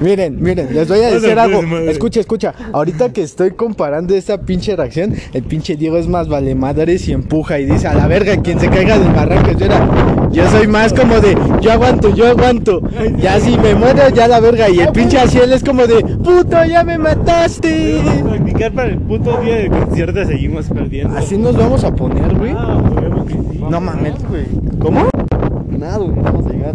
Miren, 0.01 0.42
miren, 0.42 0.74
les 0.74 0.88
voy 0.88 1.00
a 1.00 1.12
decir 1.12 1.38
algo. 1.39 1.58
pues, 1.60 1.70
madre. 1.70 1.92
Escucha, 1.92 2.20
escucha. 2.20 2.54
Ahorita 2.74 3.12
que 3.13 3.22
estoy 3.24 3.51
comparando 3.51 4.13
esta 4.15 4.42
pinche 4.42 4.75
reacción, 4.75 5.13
el 5.34 5.44
pinche 5.44 5.75
Diego 5.75 5.98
es 5.98 6.08
más 6.08 6.27
vale 6.27 6.56
madres 6.56 7.08
y 7.08 7.13
empuja 7.13 7.60
y 7.60 7.65
dice 7.65 7.88
a 7.88 7.94
la 7.94 8.08
verga 8.08 8.38
quien 8.42 8.60
se 8.60 8.70
caiga 8.70 8.98
del 8.98 9.12
barranco. 9.13 9.51
Yo, 9.58 9.65
era- 9.65 10.30
yo 10.32 10.50
soy 10.50 10.68
más 10.68 10.94
como 10.94 11.20
de 11.20 11.38
yo 11.62 11.72
aguanto, 11.72 12.13
yo 12.13 12.27
aguanto. 12.27 12.82
Ya 13.18 13.39
si 13.39 13.58
me 13.58 13.74
muero, 13.75 14.10
ya 14.13 14.27
la 14.27 14.39
verga. 14.39 14.70
Y 14.70 14.80
el 14.80 14.89
pinche 14.89 15.18
Asiel 15.18 15.51
es 15.54 15.63
como 15.63 15.88
de 15.88 16.01
puto, 16.04 16.63
ya 16.65 16.84
me 16.84 16.98
mataste. 16.98 18.01
Vamos 18.06 18.22
a 18.22 18.30
practicar 18.36 18.72
para 18.74 18.89
el 18.89 18.98
puto 19.00 19.38
día 19.42 19.56
del 19.58 19.70
concierto 19.72 20.25
seguimos 20.25 20.65
perdiendo. 20.68 21.18
Así 21.18 21.38
nos 21.38 21.56
vamos 21.56 21.84
a 21.84 21.94
poner, 21.96 22.36
güey. 22.36 22.54
Ah, 22.58 22.82
sí. 23.27 23.60
No 23.70 23.80
mames. 23.82 24.13
güey. 24.30 24.46
¿Cómo? 24.80 25.08
Nada, 25.70 25.98
güey, 25.98 26.15
vamos 26.22 26.46
a 26.46 26.50
llegar. 26.50 26.74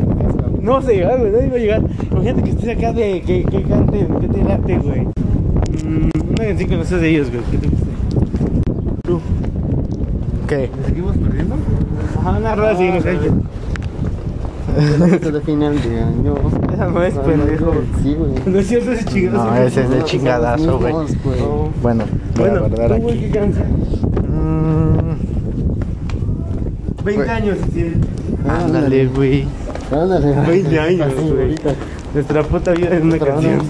No 0.62 0.72
vas 0.74 0.86
a 0.86 0.90
llegar, 0.92 1.18
güey, 1.18 1.32
nadie 1.32 1.48
va 1.48 1.56
a 1.56 1.58
llegar. 1.58 1.82
Imagínate 2.10 2.42
que 2.42 2.50
estés 2.50 2.76
acá 2.76 2.92
de 2.92 3.22
que, 3.22 3.44
que 3.44 3.62
canten, 3.62 4.06
que 4.20 4.28
te 4.28 4.44
late, 4.44 4.78
güey. 4.78 5.00
Mm, 5.00 6.10
una 6.30 6.44
canción 6.44 6.68
que 6.70 6.76
no 6.76 6.84
seas 6.84 7.00
de 7.00 7.08
ellos, 7.08 7.30
güey. 7.30 7.42
¿Qué 7.50 7.58
te 7.58 7.68
gusta? 7.68 7.86
Tú. 9.02 9.20
¿Qué? 10.46 10.70
¿Seguimos 10.86 11.16
perdiendo? 11.16 11.54
Ajá, 12.18 12.30
una 12.38 12.54
rueda 12.54 12.76
seguimos 12.76 13.04
ahí. 13.06 13.18
Hasta 15.14 15.28
el 15.28 15.42
final 15.42 15.82
de 15.82 16.00
año. 16.00 16.34
Esa 16.72 16.86
no 16.88 17.02
es, 17.02 17.14
pendejo. 17.14 17.72
Sí, 18.02 18.14
güey. 18.14 18.32
No 18.46 18.58
es 18.58 18.66
cierto 18.68 18.92
ese 18.92 19.04
chingado. 19.04 19.50
No, 19.50 19.56
ese 19.56 19.82
es 19.82 19.90
de 19.90 20.04
chingadazo, 20.04 20.78
güey. 20.78 20.92
No. 20.92 21.00
No. 21.02 21.06
Bueno, 21.82 22.04
voy 22.36 22.46
a 22.46 22.50
Bueno, 22.50 22.60
guardar 22.68 22.92
aquí. 22.92 23.30
¿qué? 23.32 23.40
Mm, 23.40 25.16
20 27.04 27.22
Güey. 27.24 27.28
años, 27.28 27.58
sí. 27.74 27.92
ándale, 28.48 29.06
güey. 29.06 29.46
Ándale. 29.90 30.46
20 30.46 30.80
años, 30.80 31.14
güey. 31.14 31.56
Nuestra 32.14 32.42
puta 32.42 32.72
vida 32.72 32.96
en 32.96 33.02
una 33.04 33.16
Otra 33.16 33.32
canción. 33.32 33.60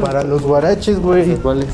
Para 0.00 0.22
los 0.22 0.42
guaraches, 0.42 0.98
güey. 1.00 1.36
¿Cuáles? 1.36 1.66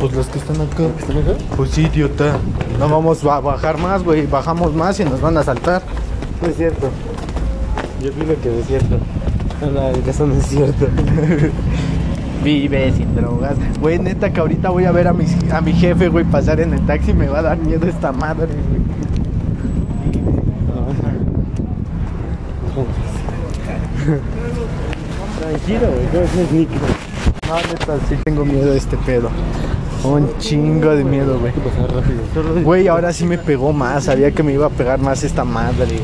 Pues 0.00 0.12
los 0.12 0.26
que 0.26 0.38
están 0.38 0.60
acá. 0.60 0.84
¿Están 0.98 1.18
acá? 1.18 1.32
Pues 1.56 1.70
sí, 1.70 1.82
idiota. 1.82 2.36
No 2.78 2.88
vamos 2.88 3.24
a 3.24 3.40
bajar 3.40 3.78
más, 3.78 4.04
güey. 4.04 4.26
Bajamos 4.26 4.74
más 4.74 5.00
y 5.00 5.04
nos 5.04 5.20
van 5.20 5.36
a 5.36 5.42
saltar. 5.42 5.82
No 6.40 6.48
es 6.48 6.56
cierto. 6.56 6.90
Yo 8.02 8.10
opino 8.10 8.34
que 8.42 8.50
no 8.50 8.58
es 8.58 8.66
cierto. 8.66 8.98
No, 9.60 10.10
eso 10.10 10.26
no 10.26 10.34
es 10.34 10.46
cierto. 10.46 10.86
Vive 12.44 12.92
sin 12.92 13.16
drogas. 13.16 13.56
Güey, 13.80 13.98
neta 13.98 14.32
que 14.32 14.38
ahorita 14.40 14.70
voy 14.70 14.84
a 14.84 14.92
ver 14.92 15.08
a 15.08 15.12
mi, 15.12 15.24
a 15.50 15.60
mi 15.60 15.72
jefe, 15.72 16.08
güey, 16.08 16.24
pasar 16.24 16.60
en 16.60 16.74
el 16.74 16.86
taxi 16.86 17.12
me 17.12 17.26
va 17.26 17.40
a 17.40 17.42
dar 17.42 17.58
miedo 17.58 17.88
esta 17.88 18.12
madre, 18.12 18.46
güey. 18.46 19.25
Tranquilo, 24.06 25.88
güey, 25.90 26.06
no 26.12 26.20
es 26.20 26.52
nítido. 26.52 26.86
No, 27.48 27.56
neta, 27.56 27.98
sí 28.08 28.14
tengo 28.24 28.44
miedo 28.44 28.70
de 28.70 28.78
este 28.78 28.96
pedo. 28.98 29.30
Un 30.04 30.38
chingo 30.38 30.94
de 30.94 31.02
miedo, 31.04 31.40
güey. 31.40 31.52
Güey, 32.62 32.86
ahora 32.88 33.12
sí 33.12 33.24
me 33.24 33.38
pegó 33.38 33.72
más. 33.72 34.04
Sabía 34.04 34.30
que 34.30 34.42
me 34.42 34.52
iba 34.52 34.66
a 34.66 34.70
pegar 34.70 35.00
más 35.00 35.24
esta 35.24 35.44
madre. 35.44 35.98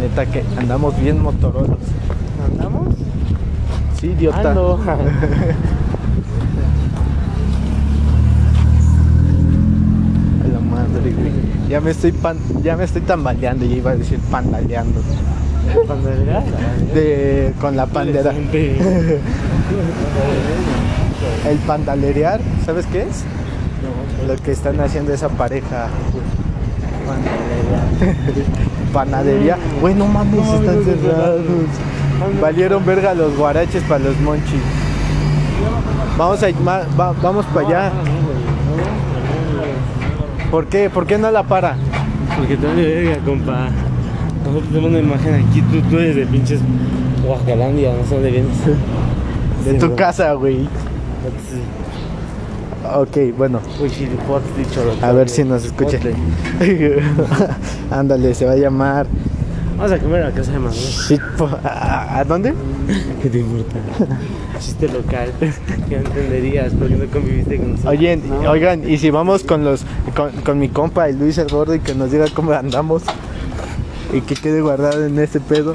Neta 0.00 0.26
que 0.26 0.44
andamos 0.56 0.98
bien 1.00 1.20
motorolos. 1.20 1.78
¿Andamos? 2.44 2.94
Sí, 4.00 4.08
idiota. 4.08 4.40
Ando. 4.50 4.80
A 4.84 4.96
la 10.52 10.60
madre, 10.60 11.12
güey. 11.12 11.57
Ya 11.68 11.80
me 11.80 11.90
estoy 11.90 12.12
pan, 12.12 12.38
ya 12.62 12.76
me 12.76 12.84
estoy 12.84 13.02
tambaleando, 13.02 13.64
ya 13.66 13.76
iba 13.76 13.90
a 13.90 13.96
decir 13.96 14.18
pandaleando. 14.30 15.00
De 16.94 17.52
con 17.60 17.76
la 17.76 17.86
pandera. 17.86 18.32
El 21.48 21.58
pandalerear, 21.66 22.40
¿sabes 22.64 22.86
qué 22.86 23.02
es? 23.02 23.24
Lo 24.26 24.36
que 24.36 24.52
están 24.52 24.80
haciendo 24.80 25.12
esa 25.12 25.28
pareja. 25.28 25.88
Panadería. 28.92 29.56
Güey, 29.80 29.94
no 29.94 30.06
mames, 30.06 30.40
están 30.46 30.84
cerrados. 30.84 31.42
Valieron 32.40 32.84
verga 32.84 33.14
los 33.14 33.36
guaraches 33.36 33.82
para 33.84 34.04
los 34.04 34.18
monchis. 34.20 34.60
Vamos 36.16 36.42
a 36.42 36.46
va- 36.98 37.12
vamos 37.22 37.46
para 37.46 37.66
allá. 37.66 37.92
¿Por 40.50 40.66
qué? 40.66 40.88
¿Por 40.90 41.06
qué 41.06 41.18
no 41.18 41.30
la 41.30 41.42
para? 41.42 41.76
Porque 42.36 42.56
te 42.56 42.66
vale 42.66 42.82
verga, 42.82 43.18
compa. 43.24 43.68
Nosotros 44.44 44.68
tenemos 44.70 44.90
una 44.90 44.98
imagen 45.00 45.34
aquí, 45.34 45.60
tú, 45.62 45.80
tú 45.90 45.98
eres 45.98 46.16
de 46.16 46.26
pinches 46.26 46.60
Oaxacalandia, 47.26 47.92
no 47.94 48.06
sé 48.08 48.14
dónde 48.14 48.30
vienes. 48.30 48.56
De 49.64 49.72
Sí, 49.72 49.78
tu 49.78 49.86
bro. 49.88 49.96
casa, 49.96 50.32
güey. 50.32 50.66
Ok, 52.94 53.36
bueno. 53.36 53.60
A 55.02 55.12
ver 55.12 55.28
si 55.28 55.44
nos 55.44 55.64
escucha. 55.64 55.98
Ándale, 57.90 58.34
se 58.34 58.46
va 58.46 58.52
a 58.52 58.56
llamar. 58.56 59.06
Vamos 59.78 59.92
a 59.92 59.98
comer 59.98 60.22
a 60.22 60.28
la 60.30 60.34
casa 60.34 60.50
de 60.52 60.58
Manuel. 60.58 60.74
Sí, 60.76 61.16
po- 61.36 61.48
¿A, 61.62 62.24
dónde? 62.26 62.52
¿Qué 63.22 63.30
te 63.30 63.38
importa? 63.38 63.76
Chiste 64.58 64.88
local. 64.88 65.32
Que 65.88 65.96
no 66.00 66.06
entenderías 66.08 66.72
porque 66.72 66.96
no 66.96 67.06
conviviste 67.06 67.58
con 67.58 67.70
nosotros. 67.72 67.92
Oye, 67.94 68.16
No. 68.16 68.50
oigan, 68.50 68.88
y 68.90 68.98
si 68.98 69.10
vamos 69.10 69.44
con 69.44 69.64
los 69.64 69.84
con, 70.16 70.32
con 70.44 70.58
mi 70.58 70.68
compa, 70.68 71.08
el 71.08 71.18
Luis 71.20 71.38
el 71.38 71.46
Gordo, 71.48 71.74
y 71.76 71.78
que 71.80 71.94
nos 71.94 72.10
diga 72.10 72.26
cómo 72.34 72.50
andamos 72.52 73.04
y 74.12 74.20
que 74.22 74.34
quede 74.34 74.60
guardado 74.62 75.06
en 75.06 75.16
este 75.20 75.38
pedo. 75.38 75.74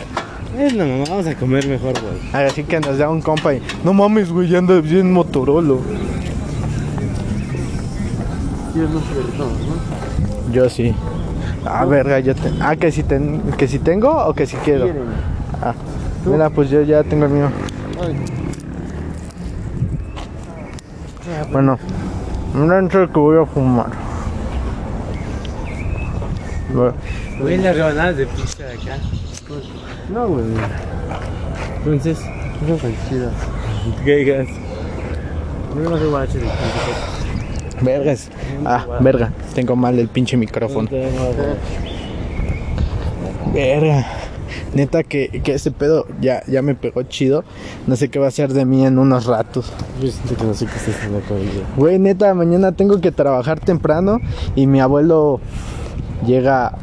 Es 0.59 0.73
la 0.73 0.85
mamá, 0.85 1.05
vamos 1.09 1.25
a 1.27 1.35
comer 1.35 1.65
mejor, 1.67 1.93
güey. 1.93 2.45
Así 2.45 2.63
que 2.65 2.79
nos 2.81 2.97
da 2.97 3.09
un 3.09 3.21
compa 3.21 3.53
y 3.55 3.61
no 3.85 3.93
mames, 3.93 4.29
güey, 4.31 4.49
ya 4.49 4.57
anda 4.57 4.81
bien 4.81 5.13
Motorolo. 5.13 5.79
Yo 8.75 8.81
no 8.83 8.99
sé 8.99 9.37
¿no? 9.37 10.51
Yo 10.53 10.69
sí. 10.69 10.93
Ah, 11.65 11.85
verga, 11.85 12.19
yo 12.19 12.35
te... 12.35 12.51
Ah, 12.61 12.75
que 12.75 12.91
si, 12.91 13.03
ten... 13.03 13.41
que 13.57 13.67
si 13.67 13.79
tengo 13.79 14.09
o 14.25 14.33
que 14.33 14.45
si 14.45 14.57
quiero. 14.57 14.89
Ah, 15.61 15.73
mira, 16.25 16.49
pues 16.49 16.69
yo 16.69 16.81
ya 16.81 17.03
tengo 17.03 17.25
el 17.25 17.31
mío. 17.31 17.49
Bueno, 21.51 21.79
no 22.53 22.77
entre 22.77 23.07
que 23.07 23.19
voy 23.19 23.41
a 23.41 23.45
fumar. 23.45 23.87
Güey, 27.39 27.57
las 27.57 27.75
rebanadas 27.75 28.17
de 28.17 28.25
pizza 28.25 28.63
de 28.63 28.73
acá. 28.73 28.97
No, 30.09 30.27
güey. 30.27 30.45
Entonces, 31.77 32.19
Eso 32.19 32.87
es 32.87 33.09
chida. 33.09 33.29
¿qué 34.03 34.15
digas? 34.17 34.47
No 35.75 35.89
no 35.89 35.97
sé 35.97 36.05
guaraches 36.05 36.35
de 36.35 36.41
pizza. 36.41 37.22
Vergas. 37.83 38.29
Ah, 38.65 38.85
verga. 39.01 39.31
Tengo 39.53 39.75
mal 39.75 39.99
el 39.99 40.07
pinche 40.07 40.37
micrófono. 40.37 40.89
Verga. 43.53 44.05
Neta 44.73 45.03
que, 45.03 45.41
que 45.43 45.53
ese 45.53 45.71
pedo 45.71 46.05
ya, 46.19 46.43
ya 46.47 46.61
me 46.61 46.75
pegó 46.75 47.03
chido. 47.03 47.43
No 47.85 47.95
sé 47.95 48.09
qué 48.09 48.19
va 48.19 48.25
a 48.25 48.29
hacer 48.29 48.53
de 48.53 48.65
mí 48.65 48.85
en 48.85 48.97
unos 48.97 49.25
ratos. 49.25 49.71
Yo 50.01 50.11
siento 50.11 50.35
que 50.35 50.43
no 50.45 50.53
sé 50.53 50.65
qué 50.65 50.75
estás 50.75 50.95
haciendo. 50.95 51.21
Güey, 51.77 51.99
neta, 51.99 52.33
mañana 52.33 52.71
tengo 52.71 52.99
que 52.99 53.11
trabajar 53.11 53.59
temprano 53.59 54.19
y 54.55 54.67
mi 54.67 54.79
abuelo 54.79 55.39
llega 56.25 56.77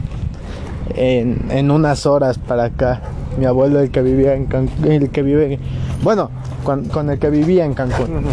en, 0.95 1.47
en 1.51 1.71
unas 1.71 2.07
horas 2.07 2.39
para 2.39 2.65
acá. 2.65 3.03
Mi 3.39 3.47
abuelo, 3.47 3.81
el 3.81 3.91
que 3.91 4.03
vivía 4.03 4.35
en 4.35 4.47
Cancún, 4.47 4.91
el 4.91 5.11
que 5.11 5.23
vive, 5.23 5.59
bueno, 6.03 6.31
con, 6.65 6.87
con 6.87 7.11
el 7.11 7.19
que 7.19 7.31
vivía 7.31 7.65
en 7.65 7.75
Cancún. 7.75 8.25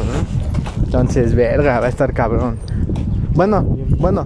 Entonces, 0.92 1.36
verga, 1.36 1.82
va 1.82 1.88
a 1.88 1.90
estar 1.90 2.14
cabrón. 2.14 2.56
Bueno, 3.36 3.62
bueno, 4.00 4.26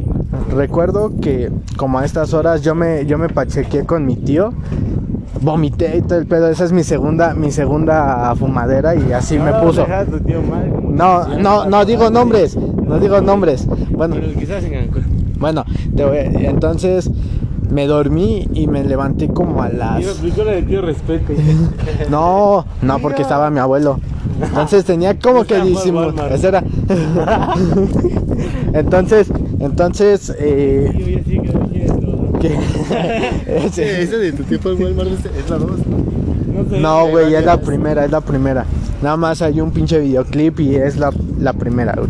recuerdo 0.55 1.11
que 1.19 1.51
como 1.75 1.97
a 1.97 2.05
estas 2.05 2.35
horas 2.35 2.61
yo 2.61 2.75
me, 2.75 3.03
yo 3.07 3.17
me 3.17 3.29
pachequé 3.29 3.83
con 3.83 4.05
mi 4.05 4.15
tío. 4.15 4.53
Vomité 5.41 5.97
y 5.97 6.01
todo 6.03 6.19
el 6.19 6.27
pedo. 6.27 6.49
Esa 6.49 6.65
es 6.65 6.71
mi 6.71 6.83
segunda, 6.83 7.33
mi 7.33 7.49
segunda 7.51 8.35
fumadera 8.35 8.93
y 8.93 9.11
así 9.11 9.39
me 9.39 9.51
puso. 9.53 9.87
No, 10.83 11.27
no, 11.39 11.65
no 11.65 11.83
digo 11.85 12.11
nombres, 12.11 12.55
no 12.55 12.99
digo 12.99 13.21
nombres. 13.21 13.65
Bueno, 13.89 14.15
Pero 14.19 14.33
quizás 14.39 14.63
en 14.63 14.91
bueno, 15.39 15.65
te 15.95 16.05
voy- 16.05 16.45
entonces 16.45 17.09
me 17.71 17.87
dormí 17.87 18.47
y 18.53 18.67
me 18.67 18.83
levanté 18.83 19.29
como 19.29 19.63
a 19.63 19.71
Y 19.71 19.77
las... 19.77 20.17
aplicó 20.19 20.43
la 20.43 20.51
de 20.51 20.61
tío 20.61 20.81
respeto. 20.83 21.33
No, 22.11 22.65
no, 22.83 22.99
porque 22.99 23.23
estaba 23.23 23.49
mi 23.49 23.59
abuelo. 23.59 23.99
Entonces 24.43 24.83
tenía 24.85 25.17
como 25.19 25.43
que 25.45 25.59
disimular. 25.61 26.31
Era. 26.43 26.63
Entonces, 28.73 29.27
entonces, 29.59 30.33
eh, 30.39 30.91
Yo 30.93 31.07
ya 31.07 31.23
sí 31.23 31.39
que 31.39 31.53
no 31.53 31.67
quieres 31.69 31.99
todo. 31.99 32.39
que- 32.39 32.57
Sí, 33.71 33.81
ese- 33.81 34.01
ese 34.03 34.17
de 34.17 34.31
tu 34.31 34.43
tiempo 34.43 34.69
en 34.71 34.83
Walmart 34.83 35.09
es 35.11 35.25
es 35.25 35.49
la 35.49 35.57
2. 35.57 35.69
No 35.71 36.69
sé. 36.69 36.79
No, 36.79 37.07
güey, 37.07 37.33
es 37.35 37.45
la 37.45 37.59
primera, 37.61 38.05
es 38.05 38.11
la 38.11 38.21
primera. 38.21 38.65
Nada 39.01 39.17
más 39.17 39.41
hay 39.41 39.61
un 39.61 39.71
pinche 39.71 39.99
videoclip 39.99 40.59
y 40.59 40.75
es 40.75 40.97
la, 40.97 41.11
la 41.39 41.53
primera, 41.53 41.95
güey. 41.97 42.09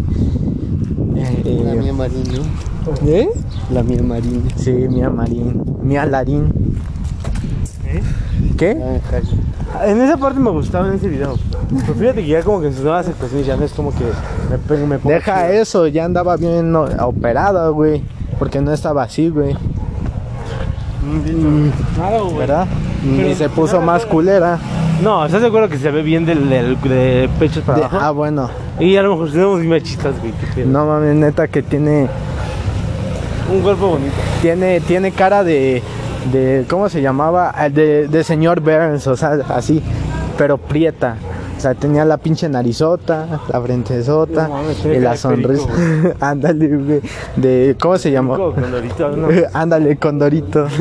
Eh, 1.46 1.62
La 1.66 1.74
mía 1.76 1.94
Marín, 1.94 2.24
¿no? 2.34 3.08
¿Eh? 3.10 3.30
La 3.72 3.84
mía 3.84 4.02
Marín. 4.02 4.44
Sí, 4.56 4.72
Mía 4.72 5.10
Marín. 5.10 5.62
Mía 5.84 6.06
Larín. 6.06 6.46
¿Eh? 7.88 8.02
¿Qué? 8.58 8.78
Ah. 9.74 9.88
En 9.88 10.02
esa 10.02 10.18
parte 10.18 10.40
me 10.40 10.50
gustaba 10.50 10.88
en 10.88 10.96
ese 10.96 11.08
video. 11.10 11.36
Pero 11.80 11.94
fíjate 11.96 12.22
que 12.22 12.28
ya 12.28 12.44
como 12.44 12.60
que 12.62 12.72
sus 12.72 12.82
nuevas 12.82 13.08
actuaciones 13.08 13.48
ya 13.48 13.56
no 13.56 13.64
es 13.64 13.72
como 13.72 13.92
que 13.96 14.04
me 14.88 14.98
pongo 15.00 15.16
Deja 15.16 15.48
chido. 15.48 15.62
eso, 15.62 15.88
ya 15.88 16.06
andaba 16.06 16.36
bien 16.38 16.72
no, 16.72 16.84
operada, 17.02 17.70
güey. 17.70 18.04
Porque 18.40 18.60
no 18.60 18.74
estaba 18.74 19.04
así, 19.04 19.30
güey. 19.30 19.54
Mm, 21.04 21.70
Claro, 21.96 22.26
güey. 22.26 22.38
¿Verdad? 22.40 22.68
Pero- 23.16 23.30
y 23.30 23.36
se 23.36 23.50
puso 23.50 23.82
más 23.82 24.06
culera. 24.06 24.60
No, 25.02 25.26
¿estás 25.26 25.42
de 25.42 25.48
acuerdo 25.48 25.68
que 25.70 25.78
se 25.78 25.90
ve 25.90 26.04
bien 26.04 26.26
del, 26.26 26.48
del- 26.50 26.80
de 26.82 27.28
pechos 27.40 27.64
para 27.64 27.80
De- 27.80 27.86
abajo? 27.86 28.00
ah, 28.06 28.12
bueno. 28.12 28.50
Y 28.80 28.96
a 28.98 29.02
lo 29.02 29.12
mejor 29.16 29.32
tenemos 29.32 29.58
muy 29.58 29.68
machistas, 29.68 30.14
güey. 30.20 30.34
No 30.68 30.86
mames, 30.86 31.16
neta 31.16 31.48
que 31.48 31.64
tiene 31.64 32.08
Un 33.52 33.62
cuerpo 33.62 33.88
bonito. 33.90 34.12
tiene 34.42 34.80
tiene 34.82 35.12
cara 35.12 35.44
de 35.44 35.82
de 36.32 36.66
¿cómo 36.70 36.88
se 36.90 37.02
llamaba? 37.02 37.52
Ah, 37.56 37.70
De, 37.70 38.08
de 38.08 38.24
señor 38.24 38.60
Burns, 38.60 39.08
o 39.08 39.16
sea, 39.16 39.40
así, 39.50 39.82
pero 40.38 40.58
prieta. 40.60 41.16
O 41.62 41.64
sea, 41.64 41.76
tenía 41.76 42.04
la 42.06 42.18
pinche 42.18 42.50
narizota, 42.50 43.40
la 43.48 43.62
frentezota 43.62 44.48
No 44.48 44.56
mames, 44.56 44.84
y 44.84 45.00
la 45.00 45.16
sonrisa. 45.16 45.70
Ándale, 46.20 46.68
güey. 46.76 47.02
De 47.36 47.78
¿cómo 47.80 48.00
se 48.00 48.10
llamó? 48.10 48.36
Ándale, 49.54 49.96
condorito. 49.98 50.68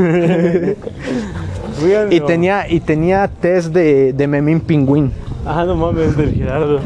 Y 2.10 2.20
tenía 2.20 2.66
y 2.68 2.80
tenía 2.80 3.28
test 3.28 3.74
de, 3.74 4.14
de 4.14 4.26
Memín 4.26 4.60
Pingüín. 4.60 5.12
Ah, 5.46 5.64
no 5.66 5.76
mames, 5.76 6.16
del 6.16 6.34
Gerardo. 6.34 6.80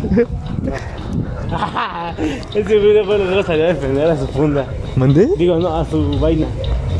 Ese 2.55 2.79
güey 2.79 2.95
después 2.95 3.21
luego 3.21 3.43
salió 3.45 3.65
a 3.65 3.69
defender 3.69 4.11
a 4.11 4.17
su 4.17 4.27
funda. 4.27 4.67
¿Mandé? 4.97 5.29
Digo, 5.37 5.57
no, 5.57 5.77
a 5.77 5.85
su 5.85 6.19
vaina. 6.19 6.47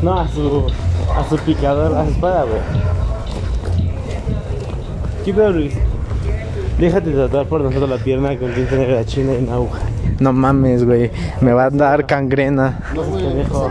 No, 0.01 0.19
a 0.19 0.27
su. 0.29 0.67
a 1.13 1.29
su 1.29 1.37
picador, 1.39 1.93
a 1.95 2.05
su 2.05 2.11
espada, 2.11 2.43
güey. 2.43 2.61
¿Qué 5.25 5.33
pedo, 5.33 5.51
Luis? 5.51 5.73
Déjate 6.79 7.11
tratar 7.11 7.45
por 7.47 7.61
nosotros 7.61 7.89
la 7.89 7.97
pierna 7.97 8.37
con 8.37 8.51
tinta 8.53 8.75
negra 8.75 9.05
china 9.05 9.33
en 9.33 9.49
aguja. 9.49 9.79
No 10.19 10.33
mames, 10.33 10.83
güey. 10.85 11.11
Me 11.41 11.53
va 11.53 11.65
a 11.65 11.69
dar 11.69 12.05
cangrena. 12.05 12.79
No 12.93 13.01
pendejo. 13.03 13.69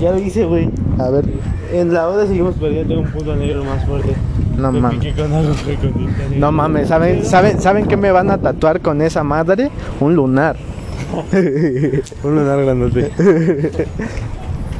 Ya 0.00 0.12
lo 0.12 0.18
hice, 0.18 0.44
güey. 0.44 0.70
A 0.98 1.10
ver. 1.10 1.24
En 1.72 1.92
la 1.92 2.06
boda 2.06 2.26
seguimos 2.26 2.54
perdiendo, 2.56 3.00
un 3.00 3.06
punto 3.10 3.34
negro 3.34 3.64
más 3.64 3.84
fuerte. 3.84 4.14
No 4.56 4.70
Me 4.70 4.80
mames. 4.80 4.98
con 4.98 5.08
y 5.08 5.12
con. 5.12 6.40
No 6.40 6.52
mames, 6.52 6.88
¿saben, 6.88 7.24
saben, 7.24 7.60
¿saben 7.60 7.86
qué 7.86 7.96
me 7.96 8.12
van 8.12 8.30
a 8.30 8.38
tatuar 8.38 8.80
con 8.80 9.02
esa 9.02 9.24
madre? 9.24 9.70
Un 10.00 10.14
lunar. 10.14 10.56
Un 12.24 12.34
lunar 12.36 12.62
grandote. 12.64 13.10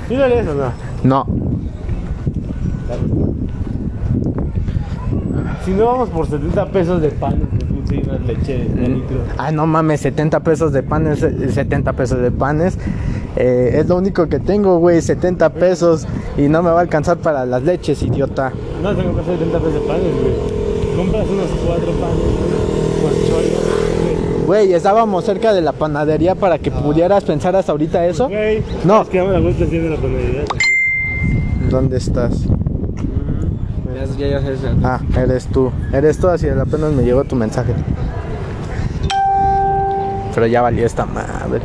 ¿Sí 0.08 0.16
lo 0.16 0.24
o 0.24 0.54
no? 0.54 0.72
No. 1.02 1.26
Si 5.64 5.70
no 5.70 5.86
vamos 5.86 6.08
por 6.10 6.26
70 6.28 6.66
pesos 6.66 7.00
de 7.00 7.10
pan, 7.10 7.48
sí, 7.88 8.02
una 8.04 8.18
leche 8.18 8.58
de 8.58 8.88
litro. 8.88 9.18
Ay, 9.38 9.54
no 9.54 9.66
mames, 9.66 10.00
70 10.00 10.40
pesos 10.40 10.72
de 10.72 10.82
panes, 10.82 11.22
eh, 11.22 11.48
70 11.50 11.92
pesos 11.94 12.20
de 12.20 12.30
panes. 12.30 12.78
Eh, 13.36 13.76
es 13.78 13.88
lo 13.88 13.96
único 13.96 14.28
que 14.28 14.40
tengo, 14.40 14.78
güey, 14.78 15.00
70 15.00 15.50
pesos. 15.54 16.06
Y 16.36 16.42
no 16.48 16.62
me 16.62 16.70
va 16.70 16.78
a 16.78 16.82
alcanzar 16.82 17.18
para 17.18 17.46
las 17.46 17.62
leches, 17.62 18.02
idiota. 18.02 18.52
No, 18.82 18.94
tengo 18.94 19.14
que 19.14 19.20
hacer 19.22 19.38
70 19.38 19.58
pesos 19.58 19.74
de 19.74 19.80
panes, 19.80 20.02
güey. 20.02 20.96
Compras 20.96 21.26
unos 21.28 21.46
cuatro 21.66 21.92
panes 21.92 22.54
chollo. 23.26 24.46
Güey, 24.46 24.74
estábamos 24.74 25.24
cerca 25.24 25.52
de 25.52 25.62
la 25.62 25.72
panadería 25.72 26.34
para 26.34 26.58
que 26.58 26.70
pudieras 26.70 27.24
pensar 27.24 27.56
hasta 27.56 27.72
ahorita 27.72 28.06
eso. 28.06 28.28
Güey, 28.28 28.62
No. 28.84 29.02
Es 29.02 29.08
que 29.08 29.18
la 29.18 29.40
vuelta 29.40 29.64
de 29.64 29.90
la 29.90 29.96
panadería. 29.96 30.44
¿Dónde 31.70 31.96
estás? 31.96 32.46
Ya, 34.18 34.28
ya. 34.28 34.40
Ah, 34.82 35.00
eres 35.16 35.46
tú. 35.46 35.72
Eres 35.92 36.18
tú, 36.18 36.28
así 36.28 36.48
apenas 36.48 36.92
me 36.92 37.02
llegó 37.02 37.24
tu 37.24 37.36
mensaje. 37.36 37.72
Pero 40.34 40.46
ya 40.46 40.62
valió 40.62 40.84
esta 40.84 41.06
madre. 41.06 41.62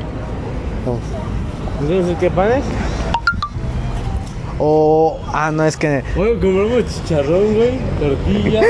Entonces, 1.82 2.17
¿qué 2.19 2.30
panes? 2.32 2.63
O. 4.62 5.17
ah, 5.34 5.52
no, 5.52 5.63
es 5.65 5.78
que. 5.78 6.04
Oye, 6.17 6.34
compramos 6.39 6.84
chicharrón, 6.88 7.56
güey, 7.56 7.80
tortilla. 8.00 8.62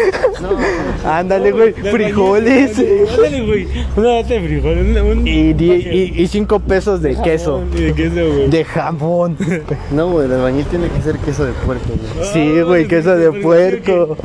Ándale, 1.20 1.52
güey, 1.52 1.74
frijoles. 1.74 2.78
Ándale, 2.78 3.46
güey. 3.46 3.68
Una 3.98 4.16
lata 4.22 4.34
de 4.36 4.40
frijoles. 4.42 4.98
un- 5.02 5.18
un- 5.20 5.28
Y, 5.28 5.54
die- 5.54 6.14
y, 6.16 6.22
y 6.22 6.28
cinco 6.28 6.60
pesos 6.60 7.02
de 7.02 7.16
queso. 7.22 7.64
Y 7.76 7.82
de 7.86 7.94
queso, 7.94 8.16
güey. 8.34 8.50
De 8.50 8.64
jamón. 8.66 9.36
No, 9.92 10.10
güey, 10.12 10.28
el 10.28 10.34
albañil 10.34 10.66
tiene 10.66 10.88
que 10.90 11.02
ser 11.02 11.18
queso 11.18 11.44
de 11.46 11.54
puerco, 11.54 11.86
güey. 11.88 12.28
Sí, 12.34 12.62
güey, 12.62 12.88
queso 12.88 13.16
de 13.18 13.32
puerco. 13.42 14.16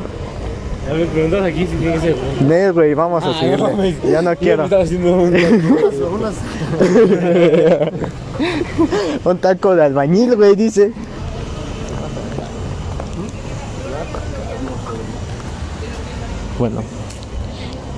A 0.88 0.92
ver, 0.92 1.06
preguntas 1.06 1.42
aquí 1.44 1.60
si 1.66 1.76
tiene 1.76 1.94
que 1.94 2.00
ser. 2.00 2.14
güey. 2.14 2.48
Nel, 2.48 2.72
güey, 2.74 2.92
vamos 2.94 3.24
a 3.24 3.30
Ah, 3.30 3.34
seguirle. 3.40 3.62
mames. 3.72 3.94
Ya 4.02 4.20
no 4.20 4.36
quiero. 4.36 4.64
estaba 4.64 4.82
haciendo 4.82 5.16
Un 9.24 9.38
taco 9.38 9.74
de 9.74 9.84
albañil, 9.84 10.36
güey, 10.36 10.54
dice. 10.56 10.92
Bueno, 16.58 16.82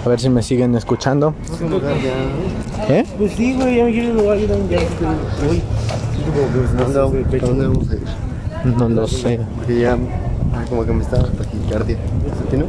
a 0.05 0.09
ver 0.09 0.21
si 0.21 0.29
me 0.29 0.43
siguen 0.43 0.75
escuchando. 0.75 1.35
¿Eh? 2.89 3.05
Pues 3.19 3.33
sí, 3.33 3.55
güey, 3.55 3.77
ya 3.77 3.85
me 3.85 3.93
quiero 3.93 4.15
lugar. 4.15 4.39
Ya. 4.39 4.79
Uy. 5.51 5.63
¿Dónde, 6.79 6.99
vamos- 6.99 7.15
¿A 7.43 7.47
dónde 7.47 7.67
vamos 7.67 7.91
a 7.91 7.95
ir? 7.95 8.77
No 8.77 8.89
lo 8.89 9.07
sé. 9.07 9.41
Que 9.67 9.81
ya, 9.81 9.93
ah, 10.55 10.65
como 10.69 10.85
que 10.85 10.93
me 10.93 11.03
está 11.03 11.23
taquicardia. 11.23 11.97
¿A 11.97 12.51
ti 12.51 12.57
no? 12.57 12.67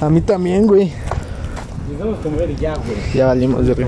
A 0.00 0.10
mí 0.10 0.20
también, 0.20 0.66
güey. 0.66 0.92
Necesitamos 1.82 2.18
comer 2.20 2.50
y 2.50 2.56
ya, 2.56 2.74
güey. 2.74 2.96
Ya 3.14 3.26
valimos 3.26 3.66
de 3.66 3.86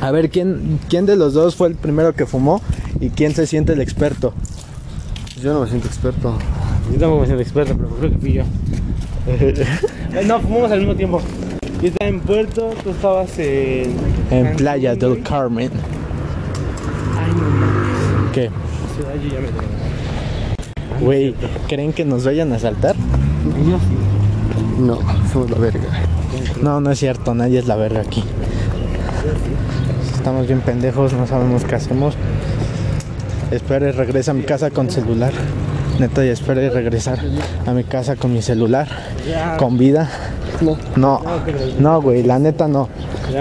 A 0.00 0.10
ver, 0.10 0.30
¿quién, 0.30 0.78
¿quién 0.88 1.04
de 1.06 1.16
los 1.16 1.34
dos 1.34 1.56
fue 1.56 1.68
el 1.68 1.74
primero 1.74 2.14
que 2.14 2.26
fumó 2.26 2.60
y 3.00 3.10
quién 3.10 3.34
se 3.34 3.46
siente 3.46 3.72
el 3.72 3.80
experto? 3.80 4.32
Yo 5.42 5.52
no 5.52 5.60
me 5.60 5.68
siento 5.68 5.88
experto. 5.88 6.36
Yo 6.92 6.98
tampoco 6.98 7.20
me 7.20 7.26
siento 7.26 7.42
experto, 7.42 7.76
pero 7.76 7.88
creo 7.90 8.10
que 8.12 8.18
fui 8.18 8.32
yo. 8.32 8.44
Eh, 10.14 10.24
no, 10.26 10.40
fumamos 10.40 10.70
al 10.70 10.80
mismo 10.80 10.94
tiempo. 10.94 11.22
Yo 11.80 11.88
estaba 11.88 12.10
en 12.10 12.20
Puerto, 12.20 12.74
tú 12.84 12.90
estabas 12.90 13.38
en. 13.38 13.96
En 14.30 14.56
Playa 14.56 14.94
del. 14.94 15.22
Carmen. 15.22 15.70
Ay, 17.18 17.32
no 17.32 17.48
mames. 17.48 18.32
¿Qué? 18.32 18.50
Ciudad, 18.94 19.14
yo 19.22 19.28
ya 19.30 19.40
me 19.40 19.48
tengo. 19.48 19.62
Güey, 21.00 21.34
¿creen 21.66 21.92
que 21.92 22.04
nos 22.04 22.24
vayan 22.24 22.52
a? 22.52 22.58
Yo 22.58 23.78
sí. 23.78 24.78
No, 24.78 24.98
somos 25.32 25.50
la 25.50 25.58
verga. 25.58 25.80
No, 26.60 26.80
no 26.80 26.90
es 26.90 26.98
cierto, 26.98 27.34
nadie 27.34 27.58
es 27.58 27.66
la 27.66 27.76
verga 27.76 28.02
aquí. 28.02 28.22
Estamos 30.14 30.46
bien 30.46 30.60
pendejos, 30.60 31.14
no 31.14 31.26
sabemos 31.26 31.64
qué 31.64 31.74
hacemos. 31.74 32.14
Espero 33.50 33.88
y 33.88 33.92
regresa 33.92 34.30
a 34.32 34.34
mi 34.34 34.42
casa 34.42 34.70
con 34.70 34.90
celular. 34.90 35.32
Neta, 35.98 36.24
y 36.24 36.28
espero 36.28 36.68
regresar 36.70 37.18
a 37.66 37.72
mi 37.72 37.84
casa 37.84 38.16
con 38.16 38.32
mi 38.32 38.42
celular. 38.42 38.88
Ya. 39.28 39.56
Con 39.56 39.78
vida. 39.78 40.10
No. 40.60 40.76
No, 40.96 41.22
no, 41.78 42.02
güey, 42.02 42.22
la 42.22 42.38
neta 42.38 42.68
no. 42.68 42.88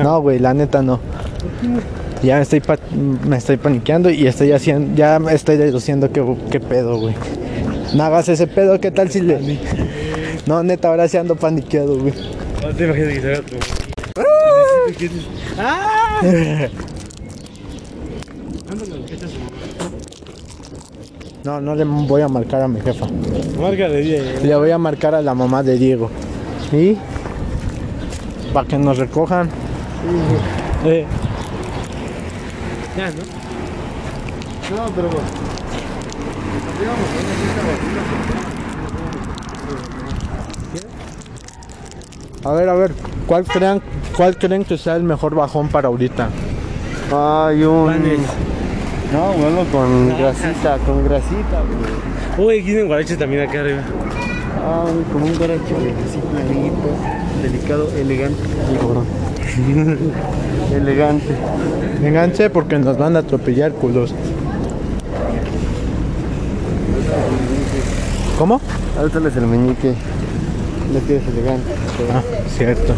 No, 0.03 0.21
güey, 0.21 0.39
la 0.39 0.53
neta 0.53 0.81
no. 0.81 0.99
Ya 2.23 2.35
me 2.35 2.41
estoy, 2.43 2.59
pa- 2.59 2.77
me 3.27 3.37
estoy 3.37 3.57
paniqueando 3.57 4.09
y 4.11 4.27
estoy 4.27 4.51
haciendo, 4.51 4.95
ya 4.95 5.17
me 5.19 5.33
estoy 5.33 5.57
deduciendo 5.57 6.11
qué, 6.11 6.23
qué 6.51 6.59
pedo, 6.59 6.99
güey. 6.99 7.15
No 7.95 8.03
hagas 8.03 8.29
ese 8.29 8.47
pedo, 8.47 8.79
¿qué 8.79 8.91
tal 8.91 9.09
si 9.09 9.21
le... 9.21 9.57
No, 10.45 10.61
neta, 10.63 10.89
ahora 10.89 11.07
sí 11.07 11.17
ando 11.17 11.35
paniqueado, 11.35 11.97
güey. 11.99 12.13
No 12.61 12.69
te 12.75 12.83
imaginas 12.85 13.13
que 13.13 13.21
se 13.21 13.27
haga 13.33 13.41
tu. 13.41 13.55
¡Ah! 15.57 16.21
No, 21.43 21.59
no 21.59 21.73
le 21.73 21.83
voy 21.83 22.21
a 22.21 22.27
marcar 22.27 22.61
a 22.61 22.67
mi 22.67 22.79
jefa. 22.81 23.07
Marca 23.59 23.89
de 23.89 24.01
10. 24.01 24.43
Le 24.43 24.55
voy 24.55 24.69
a 24.69 24.77
marcar 24.77 25.15
a 25.15 25.21
la 25.21 25.33
mamá 25.33 25.63
de 25.63 25.77
Diego. 25.77 26.09
¿Y? 26.71 26.97
Para 28.53 28.67
que 28.67 28.77
nos 28.77 28.97
recojan. 28.97 29.49
Eh. 30.85 31.05
Ya, 32.95 33.09
¿no? 33.09 33.21
No, 34.75 34.91
pero. 34.95 35.09
A 42.43 42.51
ver, 42.53 42.69
a 42.69 42.73
ver, 42.73 42.91
¿cuál 43.27 43.45
creen, 43.45 43.81
cuál 44.15 44.37
creen 44.37 44.65
que 44.65 44.77
sea 44.77 44.95
el 44.95 45.03
mejor 45.03 45.35
bajón 45.35 45.69
para 45.69 45.87
ahorita? 45.87 46.29
Hay 47.11 47.63
un. 47.63 47.91
No, 49.11 49.33
bueno, 49.33 49.65
con 49.71 50.17
grasita, 50.17 50.77
con 50.85 51.03
grasita, 51.03 51.61
güey. 52.37 52.47
Uy, 52.47 52.55
aquí 52.59 52.65
tienen 52.67 52.87
guaraches 52.87 53.17
también 53.17 53.47
acá 53.47 53.59
arriba. 53.59 53.81
Ah, 54.63 54.85
güey, 54.91 55.03
como 55.11 55.25
un 55.25 55.37
guarache, 55.37 55.73
güey, 55.73 55.93
así 56.07 56.19
delicado, 57.41 57.89
elegante. 57.97 58.41
Ay, 58.69 58.77
cabrón. 58.77 59.05
elegante. 60.75 61.35
Vénganse 62.01 62.49
porque 62.49 62.77
nos 62.79 62.97
van 62.97 63.15
a 63.15 63.19
atropellar 63.19 63.73
culos. 63.73 64.13
¿Cómo? 68.37 68.61
Ahorita 68.97 69.19
les 69.19 69.35
el 69.35 69.47
meñique. 69.47 69.93
No 70.93 70.99
quieres 70.99 71.27
elegante. 71.27 71.71
Ah, 72.13 72.21
cierto. 72.57 72.93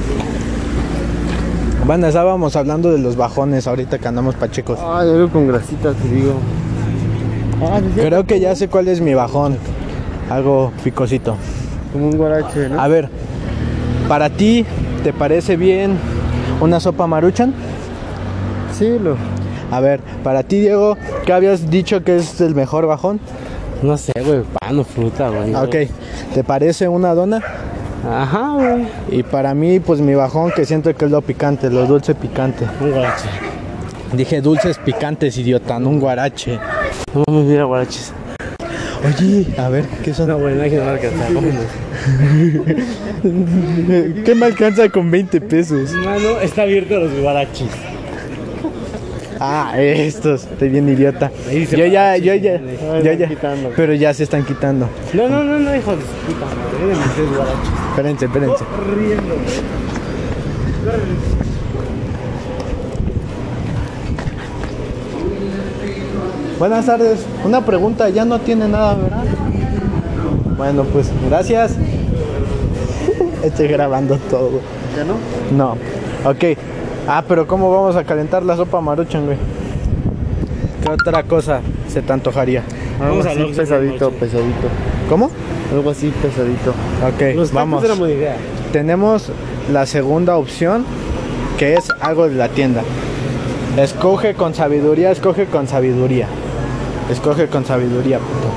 Bueno, 1.85 2.07
estábamos 2.07 2.55
hablando 2.55 2.91
de 2.91 2.97
los 2.99 3.17
bajones 3.17 3.67
ahorita 3.67 3.99
que 3.99 4.07
andamos 4.07 4.35
pachecos. 4.35 4.79
Ay, 4.81 5.09
algo 5.09 5.29
con 5.29 5.47
grasita, 5.47 5.93
te 5.93 6.07
digo. 6.07 6.33
Ah, 7.61 7.79
sí, 7.79 7.99
Creo 7.99 8.25
que 8.25 8.39
ya 8.39 8.55
sé 8.55 8.69
cuál 8.69 8.87
es 8.87 9.01
mi 9.01 9.13
bajón. 9.13 9.57
Algo 10.29 10.71
picosito. 10.83 11.35
como 11.91 12.07
un 12.09 12.17
guarache, 12.17 12.69
¿no? 12.69 12.79
A 12.79 12.87
ver, 12.87 13.09
para 14.07 14.29
ti, 14.29 14.65
¿te 15.03 15.11
parece 15.11 15.57
bien 15.57 15.97
una 16.61 16.79
sopa 16.79 17.05
maruchan? 17.05 17.53
Sí, 18.77 18.97
lo. 18.97 19.17
A 19.69 19.79
ver, 19.81 19.99
para 20.23 20.43
ti, 20.43 20.61
Diego, 20.61 20.97
¿qué 21.25 21.33
habías 21.33 21.69
dicho 21.69 22.03
que 22.03 22.15
es 22.17 22.39
el 22.39 22.55
mejor 22.55 22.87
bajón? 22.87 23.19
No 23.81 23.97
sé, 23.97 24.13
güey, 24.25 24.43
pan 24.61 24.79
o 24.79 24.83
fruta, 24.85 25.27
güey. 25.29 25.53
Ah, 25.53 25.63
Ok, 25.63 25.75
¿te 26.33 26.43
parece 26.45 26.87
una 26.87 27.13
dona? 27.13 27.41
Ajá, 28.07 28.51
güey. 28.53 28.87
Y 29.11 29.23
para 29.23 29.53
mí, 29.53 29.79
pues 29.79 30.01
mi 30.01 30.13
bajón 30.13 30.51
que 30.51 30.65
siento 30.65 30.93
que 30.93 31.05
es 31.05 31.11
lo 31.11 31.21
picante, 31.21 31.69
lo 31.69 31.85
dulce 31.85 32.13
picante. 32.15 32.65
Un 32.81 32.91
guarache. 32.91 33.29
Dije 34.13 34.41
dulces 34.41 34.77
picantes, 34.77 35.37
idiota, 35.37 35.79
no 35.79 35.89
un 35.89 35.99
guarache. 35.99 36.59
No 37.13 37.23
mames, 37.27 37.45
mira 37.45 37.63
guaraches. 37.63 38.13
Oye, 39.05 39.47
a 39.57 39.69
ver, 39.69 39.85
¿qué 40.03 40.13
son? 40.13 40.27
No, 40.27 40.37
güey, 40.37 40.55
no 40.55 40.63
hay 40.63 40.69
que 40.69 40.77
no. 40.77 40.83
¿Qué 44.23 44.35
me 44.35 44.45
alcanza 44.45 44.87
con 44.89 45.09
20 45.09 45.41
pesos? 45.41 45.91
Mano, 45.93 46.39
está 46.41 46.61
abierto 46.63 46.99
los 46.99 47.13
guaraches. 47.19 47.69
Ah, 49.45 49.73
estos, 49.77 50.45
estoy 50.45 50.69
bien 50.69 50.87
idiota. 50.87 51.29
Yo 51.69 51.85
ya, 51.85 52.15
yo 52.15 52.33
ya, 52.33 52.61
yo 53.03 53.11
ya, 53.11 53.29
pero 53.75 53.93
ya 53.93 54.13
se 54.13 54.23
están 54.23 54.45
quitando. 54.45 54.87
No, 55.11 55.27
no, 55.27 55.43
no, 55.43 55.59
no, 55.59 55.75
hijo 55.75 55.91
de 55.91 55.97
puta 55.97 56.45
madre. 56.45 56.95
Guaraches. 57.27 57.59
Espérense, 57.89 58.25
espérense. 58.25 58.63
Buenas 66.57 66.85
tardes. 66.85 67.25
Una 67.43 67.65
pregunta, 67.65 68.07
ya 68.07 68.23
no 68.23 68.39
tiene 68.39 68.69
nada, 68.69 68.95
¿verdad? 68.95 69.25
Bueno, 70.55 70.85
pues 70.85 71.11
gracias. 71.27 71.75
Estoy 73.43 73.67
grabando 73.67 74.17
todo. 74.29 74.61
¿Ya 74.95 75.03
no? 75.03 75.15
No. 75.51 75.71
Ok. 76.23 76.57
Ah, 77.07 77.23
pero 77.27 77.45
¿cómo 77.47 77.71
vamos 77.71 77.95
a 77.95 78.03
calentar 78.03 78.43
la 78.43 78.55
sopa 78.55 78.79
maruchan, 78.79 79.25
güey? 79.25 79.37
¿Qué 80.81 80.89
otra 80.89 81.23
cosa 81.23 81.61
se 81.87 82.01
te 82.01 82.13
antojaría? 82.13 82.63
Algo 82.99 83.17
Vamos 83.17 83.25
así 83.25 83.39
la 83.39 83.55
pesadito, 83.55 84.11
pesadito. 84.11 84.67
¿Cómo? 85.09 85.29
Algo 85.71 85.89
así 85.89 86.13
pesadito. 86.21 86.71
Ok, 87.05 87.35
Los 87.35 87.51
vamos. 87.51 87.83
era 87.83 87.95
idea. 88.09 88.35
Tenemos 88.71 89.31
la 89.71 89.85
segunda 89.85 90.37
opción, 90.37 90.85
que 91.57 91.73
es 91.73 91.89
algo 91.99 92.29
de 92.29 92.35
la 92.35 92.49
tienda. 92.49 92.83
Escoge 93.77 94.35
con 94.35 94.53
sabiduría, 94.53 95.11
escoge 95.11 95.45
con 95.45 95.67
sabiduría. 95.67 96.27
Escoge 97.09 97.47
con 97.47 97.65
sabiduría, 97.65 98.19
puto. 98.19 98.47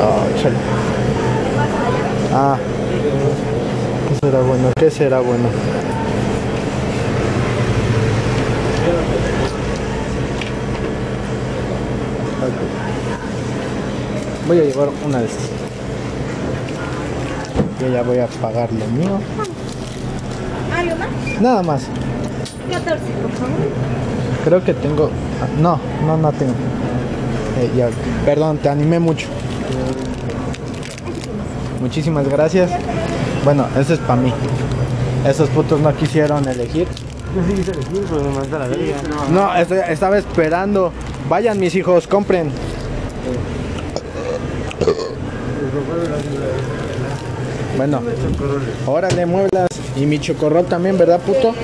Ah, 0.00 0.26
chale. 0.40 0.56
Ah. 2.32 2.56
¿Qué 4.08 4.77
será 4.90 5.20
bueno? 5.20 5.48
¿Qué 5.48 5.54
será 8.84 9.00
bueno? 9.08 9.28
Voy 14.46 14.58
a 14.58 14.64
llevar 14.64 14.88
una 15.06 15.18
de 15.18 15.26
estas. 15.26 15.48
Yo 17.80 17.88
ya 17.88 18.02
voy 18.02 18.18
a 18.18 18.26
pagar 18.26 18.70
lo 18.72 18.84
mío. 18.86 19.20
¿Algo 20.74 20.96
más? 20.96 21.08
Nada 21.40 21.62
más. 21.62 21.82
14, 22.70 22.98
por 23.22 23.30
favor. 23.32 23.56
Creo 24.44 24.64
que 24.64 24.74
tengo. 24.74 25.10
No, 25.60 25.78
no, 26.06 26.16
no 26.16 26.32
tengo. 26.32 26.54
Eh, 27.60 27.70
ya, 27.76 27.90
perdón, 28.24 28.58
te 28.58 28.70
animé 28.70 28.98
mucho. 28.98 29.28
Muchísimas 31.80 32.28
gracias. 32.28 32.70
Bueno, 33.44 33.66
ese 33.78 33.94
es 33.94 34.00
para 34.00 34.20
mí. 34.20 34.32
Esos 35.26 35.48
putos 35.50 35.80
no 35.80 35.94
quisieron 35.94 36.46
elegir. 36.48 36.86
Yo 37.34 37.42
sí 37.46 37.52
quise 37.54 37.72
elegir, 37.72 38.04
pero 38.08 38.22
me 38.22 38.30
manda 38.30 38.58
la 38.58 38.68
verga. 38.68 38.96
No, 39.30 39.54
estoy- 39.54 39.80
estaba 39.88 40.18
esperando. 40.18 40.92
Vayan 41.28 41.58
mis 41.58 41.74
hijos, 41.74 42.06
compren. 42.06 42.50
Bueno, 47.76 48.00
órale, 48.86 49.26
mueblas. 49.26 49.68
Y 49.96 50.06
mi 50.06 50.18
chocorrol 50.18 50.64
también, 50.66 50.96
¿verdad, 50.98 51.20
puto? 51.20 51.54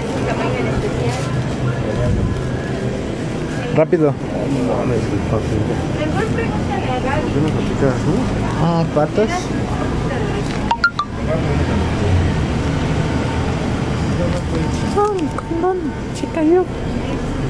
Rápido. 3.76 4.12
Mejor 5.98 6.24
pregúntale 6.26 6.90
a 6.90 7.00
Gaby. 7.00 7.28
Ah, 8.62 8.84
patas. 8.94 9.30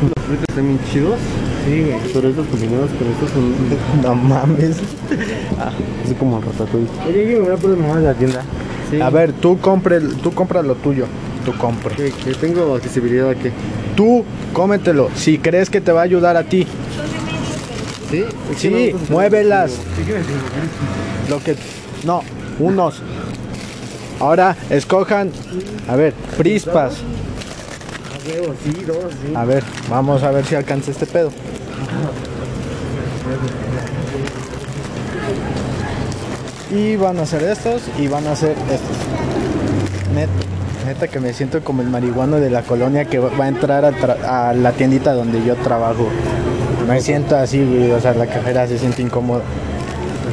Los 0.02 0.24
fritos 0.26 0.46
también 0.54 0.78
chidos. 0.90 1.18
Sí, 1.66 1.80
güey. 1.82 1.96
Pero 2.12 2.28
estos 2.28 2.46
combinados 2.46 2.90
con 2.90 3.06
estos 3.08 3.30
son 3.30 3.54
No 4.02 4.14
mames. 4.14 4.76
así 6.04 6.14
como 6.14 6.40
ratatouille. 6.40 6.88
Oye, 7.08 7.24
que 7.26 7.34
me 7.36 7.40
voy 7.40 7.52
a 7.52 7.56
poner 7.56 7.76
mamá 7.78 7.96
de 8.00 8.06
la 8.06 8.14
tienda. 8.14 8.42
Sí. 8.90 9.00
A 9.00 9.10
ver, 9.10 9.32
tú 9.32 9.58
compre, 9.60 10.00
tú 10.00 10.32
compra 10.32 10.62
lo 10.62 10.74
tuyo. 10.74 11.06
Tú 11.44 11.52
compra. 11.56 11.94
Que, 11.94 12.10
que 12.10 12.34
tengo 12.34 12.74
accesibilidad 12.74 13.30
a 13.30 13.34
qué. 13.34 13.52
Tú 13.96 14.24
cómetelo. 14.52 15.10
Si 15.14 15.38
crees 15.38 15.70
que 15.70 15.80
te 15.80 15.92
va 15.92 16.00
a 16.00 16.04
ayudar 16.04 16.36
a 16.36 16.44
ti. 16.44 16.66
Sí. 18.10 18.24
Es 18.52 18.58
Sí, 18.58 18.90
pues, 18.92 19.10
muévelas. 19.10 19.72
Lo 21.28 21.42
que. 21.42 21.56
No, 22.04 22.22
unos. 22.58 23.02
Ahora 24.20 24.56
escojan. 24.70 25.30
A 25.88 25.96
ver, 25.96 26.14
prispas. 26.36 26.94
A 29.34 29.44
ver, 29.44 29.62
vamos 29.90 30.22
a 30.22 30.30
ver 30.30 30.44
si 30.46 30.54
alcanza 30.54 30.90
este 30.90 31.06
pedo. 31.06 31.30
Y 36.70 36.96
van 36.96 37.18
a 37.18 37.26
ser 37.26 37.42
estos 37.42 37.82
y 37.98 38.08
van 38.08 38.26
a 38.26 38.34
ser 38.34 38.52
estos. 38.70 38.96
Neta, 40.14 40.32
neta 40.86 41.08
que 41.08 41.20
me 41.20 41.32
siento 41.32 41.62
como 41.62 41.82
el 41.82 41.88
marihuano 41.88 42.36
de 42.36 42.50
la 42.50 42.62
colonia 42.62 43.04
que 43.04 43.18
va 43.18 43.44
a 43.44 43.48
entrar 43.48 43.84
a, 43.84 44.48
a 44.48 44.54
la 44.54 44.72
tiendita 44.72 45.12
donde 45.12 45.44
yo 45.44 45.54
trabajo. 45.56 46.08
Me 46.88 47.00
siento 47.00 47.36
así, 47.36 47.90
o 47.90 48.00
sea, 48.00 48.14
la 48.14 48.26
cajera 48.26 48.66
se 48.66 48.78
siente 48.78 49.02
incómoda. 49.02 49.42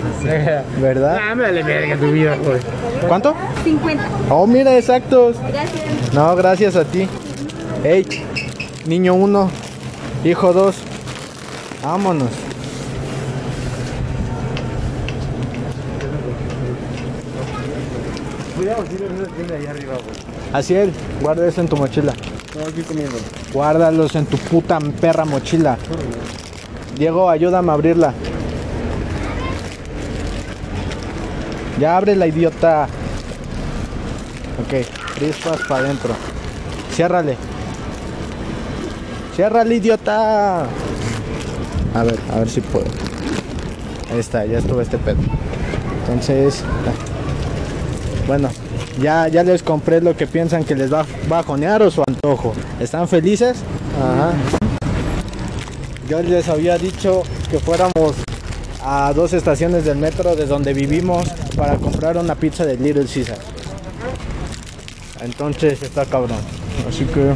¿Verdad? 0.82 1.20
Ah, 1.22 1.36
me 1.36 1.44
vale 1.44 1.64
verga 1.64 1.98
tu 1.98 2.12
vida, 2.12 2.36
güey. 2.36 2.60
¿Cuánto? 3.08 3.36
50. 3.64 4.04
Oh, 4.30 4.48
mira, 4.48 4.78
exactos. 4.78 5.38
Gracias. 5.40 6.14
No, 6.14 6.36
gracias 6.36 6.76
a 6.76 6.86
ti. 6.86 7.08
Ey, 7.84 8.06
niño 8.86 9.14
uno, 9.14 9.50
hijo 10.24 10.54
dos. 10.54 10.78
Vámonos. 11.84 12.30
Cuidado, 18.56 18.84
si 18.86 19.04
no 19.04 19.26
tienda 19.26 19.56
allá 19.56 19.72
arriba, 19.72 19.94
güey. 19.94 20.32
Así 20.54 20.76
es, 20.76 20.90
guarda 21.22 21.48
eso 21.48 21.62
en 21.62 21.68
tu 21.68 21.78
mochila. 21.78 22.14
No, 22.56 22.68
aquí 22.68 22.82
comiendo. 22.82 23.18
Guárdalos 23.54 24.16
en 24.16 24.26
tu 24.26 24.38
puta 24.38 24.80
perra 24.80 25.26
mochila. 25.26 25.78
Diego, 26.98 27.30
ayúdame 27.30 27.72
a 27.72 27.74
abrirla. 27.74 28.14
Ya 31.82 31.98
abre 31.98 32.16
la 32.16 32.28
idiota. 32.28 32.88
Ok, 34.62 34.86
crispas 35.16 35.62
para 35.68 35.86
adentro. 35.86 36.14
Ciérrale. 36.94 37.36
Ciérrale, 39.36 39.76
idiota. 39.78 40.66
A 41.96 42.04
ver, 42.04 42.20
a 42.32 42.38
ver 42.38 42.50
si 42.50 42.62
puedo. 42.62 42.86
Ahí 44.12 44.20
está, 44.20 44.46
ya 44.46 44.60
estuvo 44.60 44.80
este 44.80 45.00
pedo. 45.00 45.18
Entonces, 46.02 46.62
ah. 46.86 48.28
bueno, 48.28 48.52
ya, 49.02 49.28
ya 49.28 49.42
les 49.42 49.64
compré 49.64 50.02
lo 50.02 50.16
que 50.16 50.28
piensan 50.28 50.64
que 50.64 50.76
les 50.76 50.94
va 50.94 51.00
a 51.00 51.06
bajonear 51.28 51.82
o 51.82 51.90
su 51.90 52.04
antojo. 52.08 52.54
¿Están 52.80 53.08
felices? 53.08 53.58
Ajá. 54.00 54.34
Yo 56.08 56.22
les 56.22 56.48
había 56.48 56.78
dicho 56.78 57.24
que 57.50 57.58
fuéramos 57.58 58.18
a 58.84 59.14
dos 59.14 59.34
estaciones 59.34 59.86
del 59.86 59.98
metro 59.98 60.36
de 60.36 60.46
donde 60.46 60.74
vivimos 60.74 61.28
para 61.56 61.76
comprar 61.76 62.18
una 62.18 62.36
pizza 62.36 62.66
de 62.66 62.78
Little 62.78 63.06
Caesar. 63.06 63.38
Entonces 65.22 65.82
está 65.84 66.06
cabrón. 66.06 66.40
Así 66.88 67.06
que... 67.06 67.34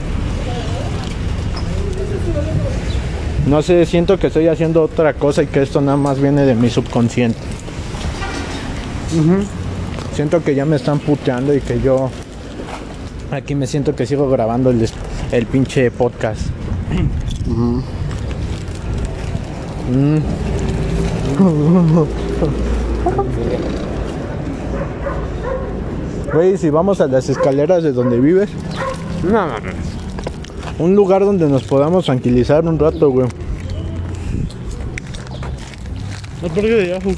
No 3.47 3.61
sé, 3.61 3.85
siento 3.85 4.17
que 4.17 4.27
estoy 4.27 4.47
haciendo 4.47 4.81
otra 4.81 5.13
cosa 5.13 5.43
y 5.43 5.47
que 5.47 5.61
esto 5.61 5.79
nada 5.79 5.97
más 5.97 6.19
viene 6.19 6.45
de 6.45 6.55
mi 6.55 6.69
subconsciente. 6.69 7.37
Siento 10.13 10.43
que 10.43 10.55
ya 10.55 10.65
me 10.65 10.77
están 10.77 10.97
puteando 10.99 11.53
y 11.53 11.61
que 11.61 11.79
yo 11.79 12.09
aquí 13.31 13.53
me 13.53 13.67
siento 13.67 13.95
que 13.95 14.07
sigo 14.07 14.29
grabando 14.29 14.71
el, 14.71 14.89
el 15.31 15.45
pinche 15.45 15.91
podcast. 15.91 16.41
Mm. 17.45 17.79
Güey, 26.33 26.57
si 26.57 26.69
vamos 26.69 26.99
a 27.01 27.07
las 27.07 27.29
escaleras 27.29 27.83
de 27.83 27.91
donde 27.93 28.19
vives, 28.19 28.49
No, 29.23 29.31
mames. 29.47 29.75
un 30.79 30.95
lugar 30.95 31.21
donde 31.23 31.47
nos 31.47 31.63
podamos 31.63 32.05
tranquilizar 32.05 32.65
un 32.65 32.77
rato, 32.77 33.09
güey. 33.09 33.27
No, 36.41 36.47
¿por 36.49 36.63
qué 36.63 36.69
de 36.69 36.87
Yahoo? 36.89 37.15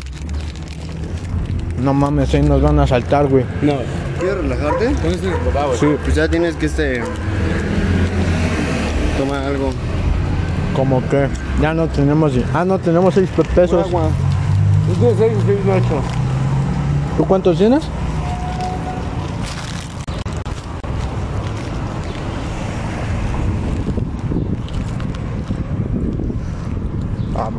No 1.83 1.93
mames, 1.93 2.33
ahí 2.33 2.41
nos 2.43 2.61
van 2.61 2.79
a 2.79 2.87
saltar, 2.87 3.27
güey. 3.27 3.43
No. 3.61 3.73
¿Quieres 4.19 4.37
relajarte? 4.37 4.85
¿Dónde 4.85 5.09
está 5.11 5.27
mi 5.27 5.45
papá, 5.51 5.65
güey? 5.67 5.77
Sí, 5.79 5.85
Pues 6.03 6.15
ya 6.15 6.27
tienes 6.27 6.55
que 6.55 6.65
este. 6.67 7.01
Tomar 9.17 9.43
algo. 9.43 9.71
como 10.75 11.01
que 11.09 11.27
ya 11.61 11.73
no 11.73 11.87
tenemos. 11.87 12.33
Ah, 12.53 12.65
no, 12.65 12.77
tenemos 12.79 13.13
6 13.13 13.29
pesos. 13.55 13.85
Agua. 13.85 14.09
Usted 14.91 15.07
es 15.07 15.17
6, 15.17 15.33
6, 15.45 15.59
8. 15.69 16.01
¿Tú 17.17 17.25
cuántos 17.25 17.57
tienes? 17.57 17.83
Ah. 27.35 27.49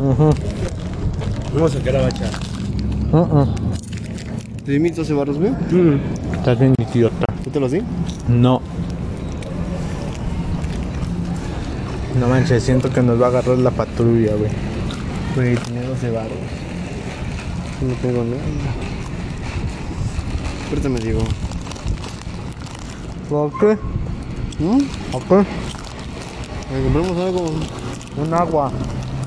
Ujú, 0.00 0.30
Vamos 1.54 1.74
a 1.74 1.78
sacar 1.78 1.94
la 1.94 2.02
bacha. 2.02 2.30
Uh-uh. 4.74 4.74
¿Te 4.74 4.80
di 4.80 4.90
12 4.90 5.14
barros, 5.14 5.38
güey? 5.38 5.52
Estás 6.32 6.58
bien 6.58 6.74
idiota. 6.78 7.26
¿Yo 7.44 7.52
te 7.52 7.60
los 7.60 7.70
di? 7.70 7.80
No. 8.26 8.60
No 12.18 12.28
manches, 12.28 12.64
siento 12.64 12.90
que 12.90 13.00
nos 13.00 13.20
va 13.20 13.26
a 13.26 13.28
agarrar 13.28 13.58
la 13.58 13.70
patrulla, 13.70 14.34
güey. 14.34 14.50
Güey, 15.36 15.56
tenía 15.58 15.82
12 15.82 16.10
barros. 16.10 16.32
No 17.82 17.94
tengo 18.02 18.24
nada. 18.24 18.42
Préstame, 20.70 20.98
Diego. 20.98 21.20
¿Por 23.28 23.52
qué? 23.60 23.78
¿Mm? 24.58 24.80
¿Por 25.12 25.22
qué? 25.22 25.40
Eh, 25.40 26.82
compramos 26.82 27.16
algo. 27.18 27.52
Un 28.16 28.34
agua. 28.34 28.72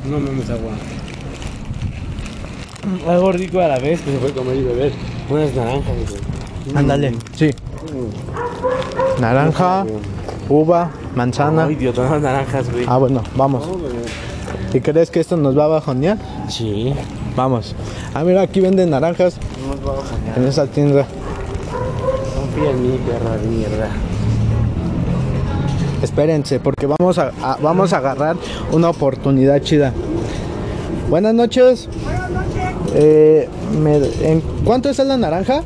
No 0.10 0.20
mames 0.20 0.50
agua. 0.50 0.72
Algo 3.08 3.32
rico 3.32 3.62
a 3.62 3.70
la 3.70 3.80
vez 3.80 4.02
que 4.02 4.12
se 4.12 4.18
puede 4.18 4.34
comer 4.34 4.58
y 4.58 4.64
beber. 4.64 5.17
Unas 5.30 5.54
naranjas, 5.56 5.94
güey. 6.10 6.76
Ándale. 6.76 7.16
Sí. 7.36 7.52
Naranja, 9.20 9.86
uva, 10.50 10.90
manzana. 11.16 11.66
Ay, 11.66 11.74
idiota, 11.74 12.02
unas 12.02 12.22
naranjas, 12.22 12.72
güey. 12.72 12.86
Ah, 12.88 12.98
bueno, 12.98 13.22
vamos. 13.36 13.68
¿Y 14.74 14.82
crees 14.82 15.10
que 15.10 15.20
esto 15.20 15.38
nos 15.38 15.58
va 15.58 15.66
a 15.66 15.68
bajonear? 15.68 16.18
Sí. 16.50 16.94
Vamos. 17.36 17.76
Ah, 18.14 18.24
mira, 18.24 18.42
aquí 18.42 18.60
venden 18.60 18.90
naranjas 18.90 19.38
en 20.36 20.46
esa 20.48 20.66
tienda. 20.68 21.06
Confía 22.36 22.72
en 22.72 22.84
mí, 22.84 23.00
perra 23.08 23.38
de 23.38 23.48
mierda. 23.48 23.90
Espérense, 26.02 26.60
porque 26.60 26.88
vamos 26.88 27.18
a, 27.18 27.32
a- 27.42 27.58
vamos 27.62 27.92
a 27.94 27.98
agarrar 27.98 28.36
una 28.72 28.90
oportunidad 28.90 29.62
chida. 29.62 29.94
Buenas 31.10 31.34
noches. 31.34 31.88
Eh, 32.94 33.48
me- 33.82 33.98
¿en 34.22 34.42
¿Cuánto 34.64 34.90
está 34.90 35.04
la 35.04 35.18
naranja? 35.18 35.62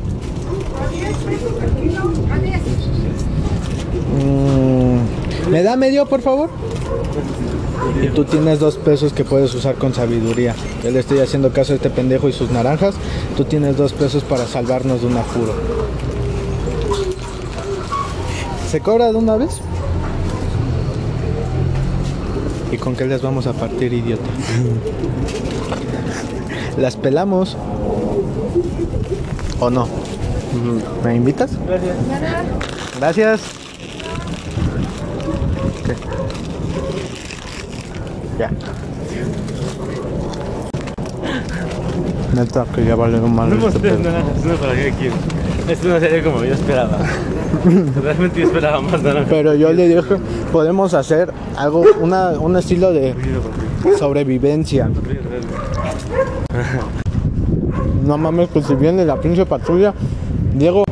Mm, 4.18 5.50
¿Me 5.52 5.64
da 5.64 5.76
medio, 5.76 6.06
por 6.06 6.22
favor? 6.22 6.50
Y 8.02 8.08
tú 8.10 8.24
tienes 8.26 8.60
dos 8.60 8.78
pesos 8.78 9.14
que 9.14 9.24
puedes 9.24 9.54
usar 9.56 9.76
con 9.76 9.94
sabiduría. 9.94 10.56
Yo 10.84 10.92
le 10.92 11.00
estoy 11.00 11.20
haciendo 11.20 11.52
caso 11.52 11.74
a 11.74 11.76
este 11.76 11.90
pendejo 11.90 12.30
y 12.30 12.34
sus 12.34 12.52
naranjas. 12.52 12.96
Tú 13.38 13.44
tienes 13.46 13.78
dos 13.78 13.94
pesos 13.94 14.24
para 14.24 14.46
salvarnos 14.46 15.02
de 15.02 15.08
un 15.08 15.18
apuro. 15.18 15.54
¿Se 18.70 18.80
cobra 18.80 19.12
de 19.12 19.18
una 19.18 19.36
vez? 19.38 19.60
¿Y 22.72 22.78
con 22.78 22.96
qué 22.96 23.06
les 23.06 23.22
vamos 23.22 23.48
a 23.48 23.54
partir, 23.54 23.92
idiota? 23.92 24.24
¿Las 26.78 26.96
pelamos? 26.96 27.58
¿O 29.60 29.70
no? 29.70 29.88
¿Me 31.04 31.16
invitas? 31.16 31.52
Gracias. 31.68 31.96
Gracias. 32.98 33.42
¿Qué? 35.86 35.96
Ya. 38.40 38.52
Neta, 42.34 42.66
que 42.74 42.86
ya 42.86 42.96
vale 42.96 43.20
un 43.20 43.36
mal 43.36 43.50
No 43.50 43.68
este 43.68 43.92
no 43.92 44.56
para 44.56 44.74
qué 44.74 44.94
quién. 44.98 45.12
Esto 45.68 45.90
no 45.90 46.00
sería 46.00 46.24
como 46.24 46.44
yo 46.44 46.54
esperaba. 46.54 46.98
Realmente 48.02 48.42
yo 48.42 48.48
esperaba 48.48 48.82
más 48.82 49.02
naranjas. 49.02 49.30
Pero 49.30 49.54
yo 49.56 49.74
le 49.74 49.88
dije, 49.88 50.18
podemos 50.52 50.94
hacer 50.94 51.32
algo, 51.58 51.84
una, 52.00 52.32
un 52.32 52.58
estilo 52.58 52.92
de 52.92 53.16
sobrevivencia. 53.98 54.90
No 58.06 58.18
mames, 58.18 58.50
pues 58.52 58.66
si 58.66 58.76
viene 58.76 59.06
la 59.06 59.20
pinche 59.20 59.46
patrulla, 59.46 59.94
Diego, 60.54 60.84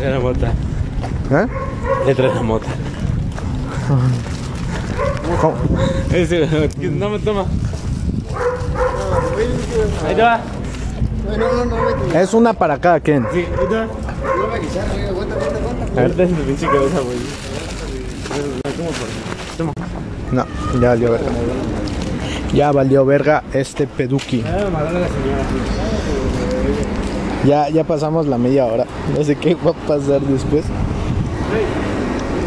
Trae 0.00 0.12
la 0.12 0.20
mota. 0.20 0.48
¿eh? 1.30 1.46
Le 2.06 2.14
trae 2.14 2.34
la 2.34 2.42
mota. 2.42 2.66
¿Cómo? 5.40 5.54
Ese, 6.10 6.48
no 6.90 7.10
me 7.10 7.18
toma. 7.18 7.44
Ahí 10.06 10.14
te 10.14 10.22
va. 10.22 10.40
Es 12.14 12.32
una 12.32 12.54
para 12.54 12.78
cada 12.78 13.00
quien. 13.00 13.26
Sí, 13.30 13.40
ahí 13.40 13.66
te 13.68 13.74
va. 13.76 13.86
Es 16.02 16.16
tu 16.16 16.42
pinche 16.42 16.66
cabeza, 16.66 17.00
güey. 17.00 17.49
No, 20.32 20.46
ya 20.80 20.88
valió 20.90 21.10
verga. 21.10 21.30
Ya 22.54 22.72
valió 22.72 23.04
verga 23.04 23.42
este 23.52 23.86
peduki. 23.86 24.42
Ya, 27.46 27.68
ya 27.68 27.84
pasamos 27.84 28.26
la 28.26 28.38
media 28.38 28.66
hora. 28.66 28.84
No 29.16 29.24
sé 29.24 29.36
qué 29.36 29.54
va 29.54 29.70
a 29.70 29.74
pasar 29.74 30.20
después. 30.20 30.64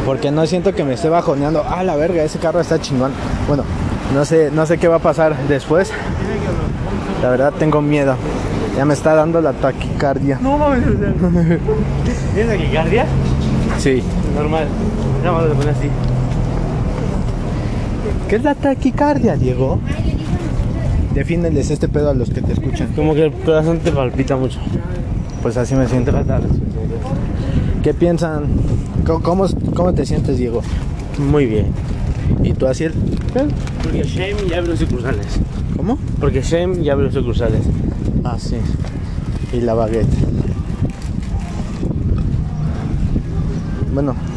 Porque 0.05 0.31
no 0.31 0.45
siento 0.45 0.73
que 0.73 0.83
me 0.83 0.93
esté 0.93 1.09
bajoneando. 1.09 1.63
Ah, 1.67 1.83
la 1.83 1.95
verga, 1.95 2.23
ese 2.23 2.39
carro 2.39 2.59
está 2.59 2.79
chingón. 2.79 3.11
Bueno, 3.47 3.63
no 4.13 4.25
sé, 4.25 4.51
no 4.51 4.65
sé 4.65 4.77
qué 4.77 4.87
va 4.87 4.97
a 4.97 4.99
pasar 4.99 5.37
después. 5.47 5.91
La 7.21 7.29
verdad 7.29 7.53
tengo 7.57 7.81
miedo. 7.81 8.15
Ya 8.75 8.85
me 8.85 8.93
está 8.93 9.13
dando 9.15 9.39
la 9.39 9.53
taquicardia. 9.53 10.39
No 10.41 10.57
mames. 10.57 10.83
¿Tienes 12.33 12.57
taquicardia? 12.57 13.05
Sí. 13.77 14.03
Normal. 14.35 14.67
Nada 15.23 15.37
más 15.37 15.49
lo 15.49 15.53
pone 15.55 15.71
así. 15.71 15.89
¿Qué 18.33 18.37
es 18.37 18.43
la 18.43 18.55
taquicardia, 18.55 19.35
Diego? 19.35 19.79
Defíndeles 21.13 21.69
este 21.69 21.87
pedo 21.87 22.09
a 22.09 22.15
los 22.15 22.31
que 22.31 22.41
te 22.41 22.53
escuchan. 22.53 22.91
Como 22.95 23.13
que 23.13 23.25
el 23.25 23.31
corazón 23.31 23.77
te 23.77 23.91
palpita 23.91 24.35
mucho. 24.35 24.57
Pues 25.43 25.55
así 25.55 25.75
me 25.75 25.87
siento. 25.87 26.11
¿Qué 27.83 27.93
piensan? 27.93 28.45
¿Cómo, 29.05 29.21
cómo, 29.21 29.45
cómo 29.75 29.93
te 29.93 30.03
sientes, 30.07 30.39
Diego? 30.39 30.63
Muy 31.19 31.45
bien. 31.45 31.67
¿Y 32.41 32.53
tú, 32.53 32.65
Asiel? 32.65 32.95
Porque 33.83 34.01
Shame 34.01 34.49
ya 34.49 34.57
abrió 34.57 34.75
sucursales. 34.77 35.27
¿Cómo? 35.77 35.99
Porque 36.19 36.41
Shame 36.41 36.83
ya 36.83 36.93
abrió 36.93 37.11
sucursales. 37.11 37.61
Ah, 38.23 38.37
sí. 38.39 38.55
Y 39.55 39.61
la 39.61 39.75
baguette. 39.75 40.09
Bueno. 43.93 44.32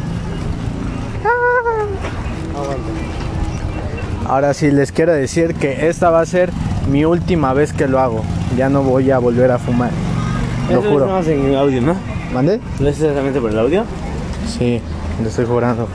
Ahora 4.27 4.53
sí 4.53 4.71
les 4.71 4.91
quiero 4.91 5.13
decir 5.13 5.55
que 5.55 5.87
esta 5.87 6.09
va 6.09 6.19
a 6.21 6.25
ser 6.25 6.51
mi 6.91 7.05
última 7.05 7.53
vez 7.53 7.71
que 7.71 7.87
lo 7.87 7.99
hago. 7.99 8.23
Ya 8.57 8.67
no 8.69 8.83
voy 8.83 9.09
a 9.11 9.19
volver 9.19 9.51
a 9.51 9.57
fumar. 9.57 9.91
Lo 10.69 10.79
Eso 10.79 10.81
es 10.87 10.91
juro. 10.91 11.05
nada 11.05 11.19
más 11.19 11.27
en 11.27 11.55
audio, 11.55 11.81
¿no? 11.81 11.95
¿Mande? 12.33 12.59
¿No 12.79 12.89
es 12.89 12.99
exactamente 12.99 13.39
por 13.39 13.51
el 13.51 13.59
audio? 13.59 13.85
Sí, 14.47 14.81
lo 15.21 15.29
estoy 15.29 15.45
jurando. 15.45 15.87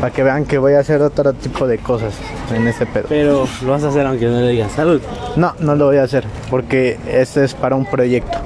Para 0.00 0.12
que 0.12 0.24
vean 0.24 0.44
que 0.44 0.58
voy 0.58 0.72
a 0.72 0.80
hacer 0.80 1.00
otro 1.02 1.32
tipo 1.34 1.68
de 1.68 1.78
cosas 1.78 2.14
en 2.52 2.66
este 2.66 2.84
pedo. 2.84 3.04
Pero 3.08 3.46
lo 3.64 3.70
vas 3.70 3.84
a 3.84 3.88
hacer 3.88 4.04
aunque 4.04 4.26
no 4.26 4.40
le 4.40 4.48
digas 4.48 4.72
salud. 4.72 5.00
No, 5.36 5.54
no 5.60 5.76
lo 5.76 5.86
voy 5.86 5.98
a 5.98 6.02
hacer. 6.02 6.24
Porque 6.50 6.98
este 7.08 7.44
es 7.44 7.54
para 7.54 7.76
un 7.76 7.86
proyecto. 7.86 8.38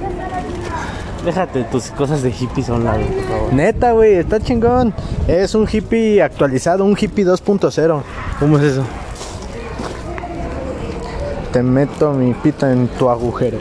Déjate 1.25 1.63
tus 1.63 1.85
cosas 1.87 2.21
de 2.21 2.31
hippies 2.31 2.69
a 2.69 2.73
un 2.75 2.83
lado, 2.83 2.99
por 3.01 3.23
favor. 3.23 3.53
Neta, 3.53 3.91
güey, 3.93 4.13
está 4.13 4.39
chingón. 4.39 4.93
Es 5.27 5.55
un 5.55 5.67
hippie 5.69 6.21
actualizado, 6.21 6.85
un 6.85 6.95
hippie 6.97 7.25
2.0. 7.25 8.01
¿Cómo 8.39 8.57
es 8.59 8.63
eso? 8.63 8.83
Te 11.51 11.63
meto 11.63 12.13
mi 12.13 12.33
pito 12.33 12.67
en 12.67 12.87
tu 12.87 13.09
agujero. 13.09 13.57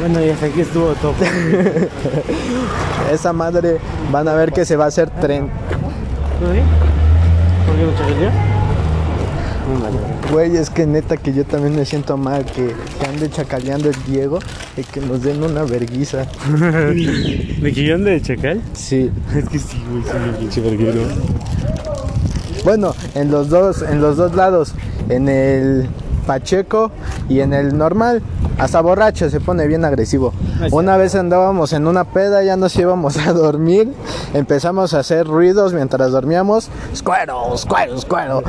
Bueno, 0.00 0.24
y 0.24 0.28
hasta 0.28 0.46
aquí 0.46 0.60
estuvo 0.60 0.92
todo. 0.94 1.14
Esa 3.12 3.32
madre 3.32 3.78
van 4.12 4.28
a 4.28 4.34
ver 4.34 4.52
que 4.52 4.64
se 4.64 4.76
va 4.76 4.84
a 4.84 4.88
hacer 4.88 5.08
tren. 5.08 5.48
¿Por 6.38 6.52
qué 6.52 8.30
no. 9.66 10.32
Güey, 10.32 10.56
es 10.56 10.70
que 10.70 10.86
neta 10.86 11.16
que 11.16 11.32
yo 11.32 11.44
también 11.44 11.74
me 11.74 11.84
siento 11.84 12.16
mal 12.16 12.44
que, 12.44 12.72
que 13.00 13.06
ande 13.06 13.28
chacaleando 13.30 13.88
el 13.88 13.96
Diego 14.04 14.38
y 14.76 14.84
que 14.84 15.00
nos 15.00 15.22
den 15.22 15.42
una 15.42 15.64
verguiza. 15.64 16.18
¿De 16.58 17.72
que 17.74 17.84
yo 17.84 17.96
ande 17.96 18.12
de 18.12 18.22
chacal? 18.22 18.60
Sí. 18.74 19.10
Es 19.36 19.48
que 19.48 19.58
sí, 19.58 19.82
güey, 19.90 20.02
soy 20.04 20.28
un 20.28 20.34
pinche 20.36 20.60
verguero. 20.60 21.00
Bueno, 22.64 22.94
en 23.14 23.30
los 23.30 23.48
dos, 23.48 23.82
en 23.82 24.00
los 24.00 24.16
dos 24.16 24.34
lados, 24.34 24.74
en 25.08 25.28
el 25.28 25.88
Pacheco 26.26 26.90
y 27.28 27.40
en 27.40 27.54
el 27.54 27.78
normal, 27.78 28.22
hasta 28.58 28.80
borracho 28.80 29.30
se 29.30 29.40
pone 29.40 29.66
bien 29.66 29.84
agresivo. 29.84 30.32
Una 30.70 30.96
vez 30.96 31.14
andábamos 31.14 31.72
en 31.72 31.86
una 31.86 32.04
peda, 32.04 32.42
ya 32.42 32.56
nos 32.56 32.76
íbamos 32.76 33.16
a 33.16 33.32
dormir, 33.32 33.92
empezamos 34.34 34.94
a 34.94 35.00
hacer 35.00 35.26
ruidos 35.26 35.72
mientras 35.72 36.10
dormíamos, 36.10 36.68
escuero, 36.92 37.54
escuero, 37.54 37.94
escuero. 37.94 38.42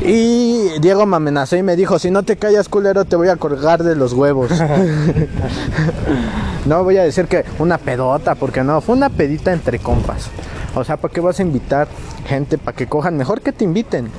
Y 0.00 0.78
Diego 0.80 1.06
me 1.06 1.16
amenazó 1.16 1.56
y 1.56 1.62
me 1.62 1.76
dijo, 1.76 1.98
si 1.98 2.10
no 2.10 2.22
te 2.22 2.36
callas 2.36 2.68
culero 2.68 3.04
te 3.04 3.16
voy 3.16 3.28
a 3.28 3.36
colgar 3.36 3.82
de 3.82 3.96
los 3.96 4.12
huevos. 4.12 4.50
no 6.66 6.84
voy 6.84 6.98
a 6.98 7.02
decir 7.02 7.26
que 7.26 7.44
una 7.58 7.78
pedota, 7.78 8.34
porque 8.34 8.62
no, 8.62 8.80
fue 8.80 8.94
una 8.94 9.08
pedita 9.08 9.52
entre 9.52 9.78
compas. 9.78 10.28
O 10.74 10.84
sea, 10.84 10.96
¿para 10.96 11.12
qué 11.12 11.20
vas 11.20 11.38
a 11.38 11.42
invitar 11.42 11.88
gente 12.26 12.58
para 12.58 12.76
que 12.76 12.86
cojan? 12.86 13.16
Mejor 13.16 13.42
que 13.42 13.52
te 13.52 13.64
inviten. 13.64 14.10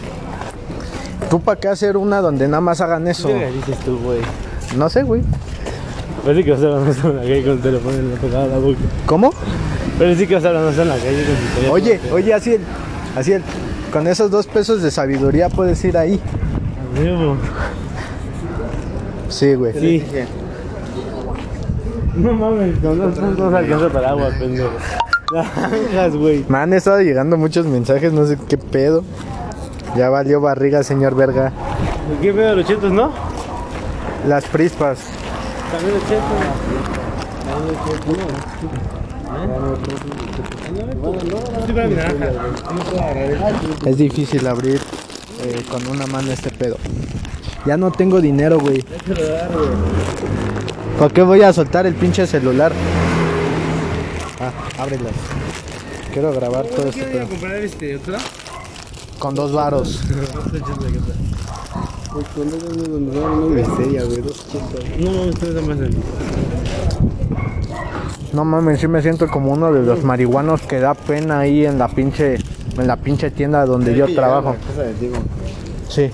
¿Tú 1.33 1.41
para 1.41 1.59
qué 1.59 1.67
hacer 1.67 1.97
una 1.97 2.21
donde 2.21 2.47
nada 2.47 2.61
más 2.61 2.79
hagan 2.79 3.07
eso? 3.07 3.27
¿Qué 3.27 3.51
dices 3.51 3.79
tú, 3.79 3.97
güey? 3.97 4.19
No 4.77 4.87
sé, 4.87 5.01
güey. 5.01 5.23
Parece 6.23 6.43
que 6.43 6.51
vas 6.51 6.59
eso 6.59 7.09
en 7.09 7.15
la 7.15 7.21
calle 7.23 7.41
con 7.41 7.51
el 7.53 7.59
teléfono 7.59 7.95
en 7.95 8.11
la 8.11 8.17
pegada 8.17 8.43
a 8.43 8.47
la 8.49 8.57
boca. 8.59 8.77
¿Cómo? 9.07 9.33
Parece 9.97 10.27
que 10.27 10.35
vas 10.35 10.43
eso 10.43 10.81
en 10.83 10.89
la 10.89 10.95
calle 10.95 11.25
con 11.25 11.35
tu 11.35 11.55
teléfono. 11.55 11.73
Oye, 11.73 11.99
oye, 12.11 12.33
Asiel, 12.35 12.61
Asiel, 13.17 13.41
con 13.91 14.05
esos 14.05 14.29
dos 14.29 14.45
pesos 14.45 14.83
de 14.83 14.91
sabiduría 14.91 15.49
puedes 15.49 15.83
ir 15.83 15.97
ahí. 15.97 16.21
A 16.21 16.99
huevo. 17.01 17.37
Sí, 19.29 19.55
güey. 19.55 19.73
Sí. 19.73 20.05
No 22.13 22.33
mames, 22.33 22.77
puntos 22.77 23.39
no 23.39 23.57
alcanza 23.57 23.89
para 23.89 24.09
agua, 24.11 24.29
pendejo. 24.37 24.69
Güey. 26.19 26.45
Me 26.47 26.59
han 26.59 26.73
estado 26.73 27.01
llegando 27.01 27.37
muchos 27.37 27.65
mensajes, 27.65 28.13
no 28.13 28.27
sé 28.27 28.37
qué 28.47 28.59
pedo. 28.59 29.03
Ya 29.95 30.09
valió 30.09 30.41
barriga, 30.41 30.83
señor 30.83 31.15
verga. 31.15 31.51
¿Qué 32.21 32.33
pedo 32.33 32.55
los 32.55 32.65
chetos, 32.65 32.91
no? 32.91 33.11
Las 34.27 34.45
prispas. 34.45 34.99
También 35.71 35.93
los 35.93 36.03
chetos. 36.07 37.43
Es 43.85 43.97
difícil 43.97 44.47
abrir 44.47 44.79
eh, 45.43 45.63
con 45.69 45.85
una 45.87 46.07
mano 46.07 46.31
este 46.31 46.49
pedo. 46.49 46.77
Ya 47.65 47.77
no 47.77 47.91
tengo 47.91 48.21
dinero, 48.21 48.59
güey. 48.59 48.83
¿Por 50.97 51.11
qué 51.11 51.21
voy 51.21 51.41
a 51.43 51.51
soltar 51.53 51.85
el 51.85 51.95
pinche 51.95 52.25
celular? 52.27 52.71
Ah, 54.39 54.81
ábrelas. 54.81 55.13
Quiero 56.11 56.31
grabar 56.33 56.65
todo 56.65 56.87
este 56.89 56.99
¿Qué 56.99 57.05
voy 57.05 57.13
pedo. 57.13 57.23
a 57.25 57.29
comprar 57.29 57.55
este 57.57 57.95
otra? 57.95 58.17
Con 59.23 59.35
dos 59.35 59.53
varos. 59.53 60.01
Con 62.35 62.47
una 63.15 63.55
miseria, 63.55 64.03
güey. 64.03 64.19
Dos. 64.19 64.45
No 64.99 65.11
mames, 65.11 65.33
ustedes 65.35 65.65
más 65.65 65.79
el. 65.79 65.97
No 68.33 68.43
mames, 68.43 68.81
sí 68.81 68.89
me 68.89 69.01
siento 69.01 69.29
como 69.29 69.53
uno 69.53 69.71
de 69.71 69.81
los 69.83 70.03
marihuanos 70.03 70.63
que 70.63 70.81
da 70.81 70.93
pena 70.93 71.39
ahí 71.39 71.65
en 71.65 71.79
la 71.79 71.87
pinche 71.87 72.35
en 72.77 72.85
la 72.85 72.97
pinche 72.97 73.31
tienda 73.31 73.65
donde 73.65 73.95
yo 73.95 74.13
trabajo. 74.13 74.57
De. 74.75 75.13
Sí. 75.87 76.11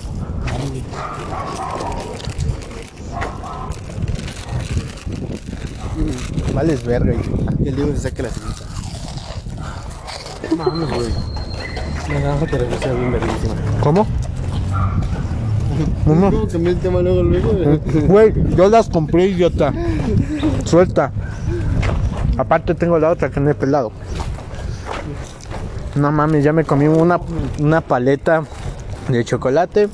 Vales 6.54 6.84
verga. 6.84 7.12
hijo. 7.12 7.24
Y 7.58 7.68
el 7.70 7.74
Diego 7.74 7.90
se 7.90 7.98
saca 7.98 8.22
la 8.22 8.28
ceniza. 8.28 8.64
Mames, 10.56 10.88
güey. 10.90 11.39
La 12.12 12.20
naranja 12.20 12.46
te 12.46 12.58
regresa 12.58 12.92
bien 12.92 13.12
verguísima. 13.12 13.54
¿Cómo? 13.80 14.06
Uno. 16.06 16.30
¿Cómo 16.30 16.48
cambié 16.48 16.72
el 16.72 16.78
tema 16.78 17.00
luego, 17.00 17.22
luego? 17.22 17.52
güey? 18.06 18.32
Yo 18.56 18.68
las 18.68 18.88
compré, 18.88 19.26
idiota. 19.26 19.72
Suelta. 20.64 21.12
Aparte 22.36 22.74
tengo 22.74 22.98
la 22.98 23.10
otra 23.10 23.30
que 23.30 23.40
no 23.40 23.50
he 23.50 23.54
pelado. 23.54 23.92
No 25.94 26.10
mames, 26.10 26.44
ya 26.44 26.52
me 26.52 26.64
comí 26.64 26.86
una, 26.86 27.20
una 27.58 27.80
paleta 27.80 28.44
de 29.08 29.24
chocolate, 29.24 29.88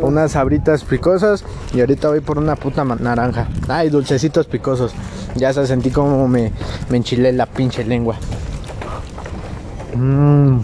unas 0.00 0.32
sabritas 0.32 0.84
picosas 0.84 1.44
y 1.74 1.80
ahorita 1.80 2.08
voy 2.08 2.20
por 2.20 2.38
una 2.38 2.56
puta 2.56 2.84
naranja. 2.84 3.48
Ay, 3.68 3.90
dulcecitos 3.90 4.46
picosos. 4.46 4.92
Ya 5.34 5.52
se 5.52 5.66
sentí 5.66 5.90
como 5.90 6.26
me, 6.28 6.52
me 6.88 6.96
enchilé 6.96 7.32
la 7.32 7.46
pinche 7.46 7.84
lengua. 7.84 8.16
Mmm. 9.94 10.58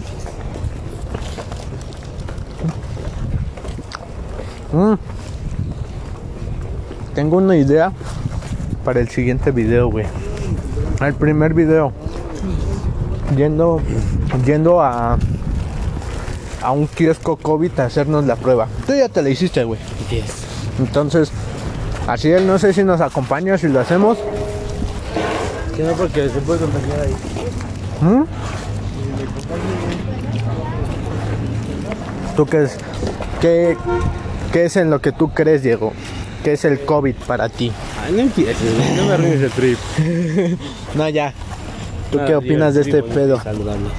Mmm. 4.75 4.95
Tengo 7.13 7.37
una 7.37 7.55
idea 7.55 7.93
para 8.83 8.99
el 8.99 9.07
siguiente 9.07 9.51
video, 9.51 9.89
güey. 9.89 10.05
El 10.99 11.13
primer 11.13 11.53
video. 11.53 11.93
Yendo, 13.37 13.81
yendo 14.45 14.81
a, 14.81 15.17
a 16.61 16.71
un 16.71 16.87
kiosco 16.87 17.37
COVID 17.37 17.79
a 17.79 17.85
hacernos 17.85 18.25
la 18.25 18.35
prueba. 18.35 18.67
Tú 18.85 18.93
ya 18.93 19.07
te 19.07 19.21
la 19.21 19.29
hiciste, 19.29 19.63
güey. 19.63 19.79
Yes. 20.09 20.43
Entonces, 20.77 21.31
así 22.05 22.29
él 22.31 22.45
no 22.45 22.59
sé 22.59 22.73
si 22.73 22.83
nos 22.83 22.99
acompaña, 22.99 23.57
si 23.57 23.69
lo 23.69 23.79
hacemos. 23.79 24.17
Que 25.73 25.83
no, 25.83 25.93
porque 25.93 26.27
se 26.27 26.41
puede 26.41 26.59
contagiar 26.59 26.99
ahí. 26.99 27.15
¿Mm? 28.01 28.23
¿Tú 32.35 32.45
qué 32.45 32.63
es? 32.63 32.77
¿Qué, 33.39 33.77
¿Qué 34.55 34.63
es 34.63 34.77
en 34.77 34.89
lo 34.89 35.01
que 35.01 35.11
tú 35.11 35.33
crees, 35.33 35.63
Diego? 35.63 35.91
¿Qué 36.41 36.53
es 36.53 36.63
el 36.63 36.79
COVID 36.79 37.15
para 37.27 37.49
ti? 37.49 37.73
Ay, 38.01 38.13
no 38.13 38.19
empieces. 38.21 38.55
No 38.95 39.05
me 39.05 39.11
arruines 39.11 39.41
el 39.41 39.51
trip. 39.51 39.77
No, 40.95 41.09
ya. 41.09 41.33
¿Tú 42.09 42.19
qué 42.25 42.37
opinas 42.37 42.73
de 42.73 42.83
este 42.83 43.03
pedo? 43.03 43.37
Saludable. 43.41 43.89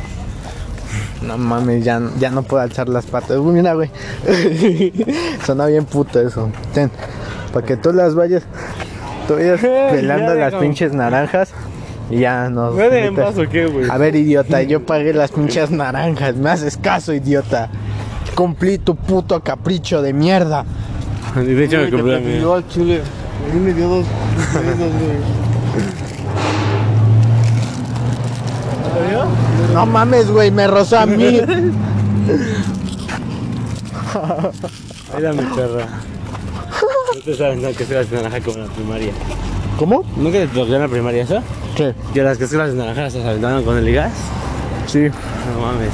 No 1.20 1.36
mames, 1.36 1.84
ya, 1.84 2.00
ya 2.18 2.30
no 2.30 2.42
puedo 2.42 2.62
alzar 2.62 2.88
las 2.88 3.04
patas. 3.04 3.36
Uy, 3.36 3.52
mira, 3.52 3.74
güey. 3.74 3.90
Suena 5.44 5.66
bien 5.66 5.84
puto 5.84 6.26
eso. 6.26 6.50
Ten, 6.72 6.90
para 7.52 7.66
que 7.66 7.76
tú 7.76 7.92
las 7.92 8.14
vayas, 8.14 8.44
tú 9.28 9.34
vayas 9.34 9.61
pelando 9.90 10.36
las 10.36 10.54
pinches 10.54 10.94
naranjas 10.94 11.50
y 12.09 12.20
ya 12.20 12.48
nos. 12.48 12.74
¿Me 12.74 12.88
de 12.88 13.11
vaso 13.11 13.42
o 13.42 13.46
qué, 13.46 13.66
güey? 13.66 13.90
A 13.90 13.98
ver, 13.98 14.16
idiota, 14.16 14.62
yo 14.62 14.86
pagué 14.86 15.12
las 15.12 15.32
pinches 15.32 15.70
naranjas. 15.70 16.34
Me 16.34 16.48
haces 16.48 16.78
caso, 16.78 17.12
idiota. 17.12 17.68
Cumplí 18.37 18.78
tu 18.78 18.95
puto 18.95 19.41
capricho 19.41 20.01
de 20.03 20.12
mierda. 20.12 20.64
Y 21.34 21.41
de 21.41 21.64
hecho 21.64 21.78
me 21.78 21.91
compré 21.91 22.14
al 22.16 22.68
chile. 22.68 23.01
A 23.01 23.55
mí 23.55 23.61
me 23.61 23.72
dio 23.72 23.89
dos 23.89 24.07
pesos, 24.53 24.78
güey. 24.78 25.47
No 29.72 29.87
mames, 29.87 30.30
güey, 30.30 30.51
me 30.51 30.66
rozó 30.66 30.99
a 30.99 31.07
mí. 31.07 31.41
Era 35.16 35.32
mi 35.32 35.43
perra. 35.55 35.87
No 37.14 37.20
te 37.24 37.34
sabes, 37.34 37.59
no, 37.59 37.72
que 37.72 37.84
se 37.84 37.95
las 37.95 38.11
naranja 38.11 38.41
como 38.41 38.57
en 38.59 38.66
la 38.66 38.72
primaria. 38.72 39.12
¿Cómo? 39.78 40.05
¿Nunca 40.16 40.39
te 40.39 40.47
tocó 40.49 40.74
en 40.74 40.80
la 40.80 40.89
primaria 40.89 41.22
eso? 41.22 41.43
¿Qué? 41.74 41.95
Que 42.14 42.22
las 42.22 42.39
que 42.39 42.47
se 42.47 42.57
las 42.57 42.74
naranjas 42.74 43.12
se 43.12 43.26
aventaban 43.26 43.64
con 43.64 43.76
el 43.76 43.93
gas. 43.93 44.12
Sí. 44.97 45.11
No 45.53 45.61
mames. 45.61 45.90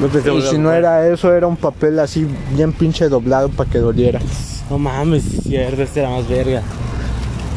No 0.00 0.08
pensé 0.08 0.32
Y 0.34 0.42
si 0.42 0.56
no 0.56 0.72
era 0.72 1.06
eso, 1.06 1.34
era 1.34 1.46
un 1.46 1.56
papel 1.56 1.98
así 1.98 2.26
bien 2.54 2.72
pinche 2.72 3.06
doblado 3.10 3.50
para 3.50 3.68
que 3.68 3.78
doliera. 3.78 4.18
No 4.70 4.78
mames, 4.78 5.26
es 5.26 5.44
cierto, 5.44 5.82
este 5.82 6.00
era 6.00 6.08
más 6.08 6.26
verga. 6.26 6.62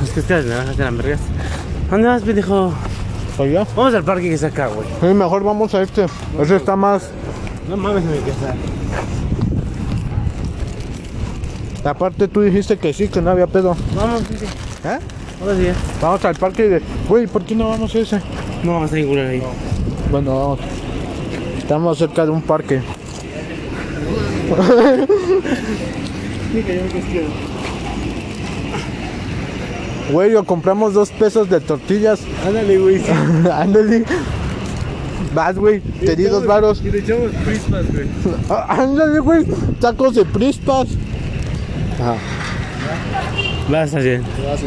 Es 0.04 0.10
que 0.10 0.20
estas 0.20 0.44
naranjas 0.44 0.78
eran 0.78 0.98
vergas. 0.98 1.22
¿Dónde 1.90 2.08
vas, 2.10 2.22
pendejo? 2.22 2.74
¿Oiga? 3.38 3.66
Vamos 3.78 3.94
al 3.94 4.04
parque 4.04 4.28
que 4.28 4.34
está 4.34 4.48
acá, 4.48 4.68
güey. 4.68 4.86
Sí, 5.00 5.08
mejor 5.08 5.42
vamos 5.42 5.74
a 5.74 5.82
este. 5.84 6.06
Ese 6.38 6.58
está 6.58 6.76
más. 6.76 7.10
No 7.70 7.78
mames, 7.78 8.04
mi 8.04 8.18
casa. 8.18 8.54
Aparte, 11.90 12.28
tú 12.28 12.42
dijiste 12.42 12.78
que 12.78 12.92
sí, 12.92 13.08
que 13.08 13.22
no 13.22 13.30
había 13.30 13.48
pedo. 13.48 13.74
Vamos, 13.96 14.24
sí, 14.28 14.36
sí. 14.38 14.46
¿Eh? 14.84 15.00
Ahora 15.42 15.56
sí. 15.56 15.70
Vamos 16.02 16.26
al 16.26 16.36
parque 16.36 16.64
de. 16.68 16.82
Güey, 17.08 17.26
¿por 17.28 17.46
qué 17.46 17.56
no 17.56 17.70
vamos 17.70 17.96
a 17.96 18.00
ese? 18.00 18.22
No 18.64 18.74
vamos 18.74 18.92
a 18.92 18.96
ningún 18.96 19.18
ahí. 19.20 19.42
Bueno, 20.12 20.38
vamos. 20.38 20.60
Estamos 21.70 22.00
cerca 22.00 22.26
de 22.26 22.32
un 22.32 22.42
parque. 22.42 22.82
Güey, 30.12 30.36
o 30.36 30.44
compramos 30.44 30.94
dos 30.96 31.12
pesos 31.12 31.48
de 31.50 31.60
tortillas. 31.60 32.22
Ándale, 32.46 32.78
güey. 32.80 33.02
Ándale. 33.54 34.04
Vas, 35.36 35.56
güey. 35.58 35.80
Te 35.80 36.16
di 36.16 36.24
dos 36.24 36.44
varos. 36.48 36.82
Y 36.84 36.90
le 36.90 37.00
echamos 37.00 37.30
prispas, 37.46 37.86
güey. 37.94 38.08
Ah, 38.50 38.66
Ándale, 38.82 39.20
güey. 39.20 39.46
Tacos 39.80 40.16
de 40.16 40.26
prispas. 40.26 40.88
Vas, 43.70 43.94
bien. 43.94 44.24
Vas. 44.24 44.62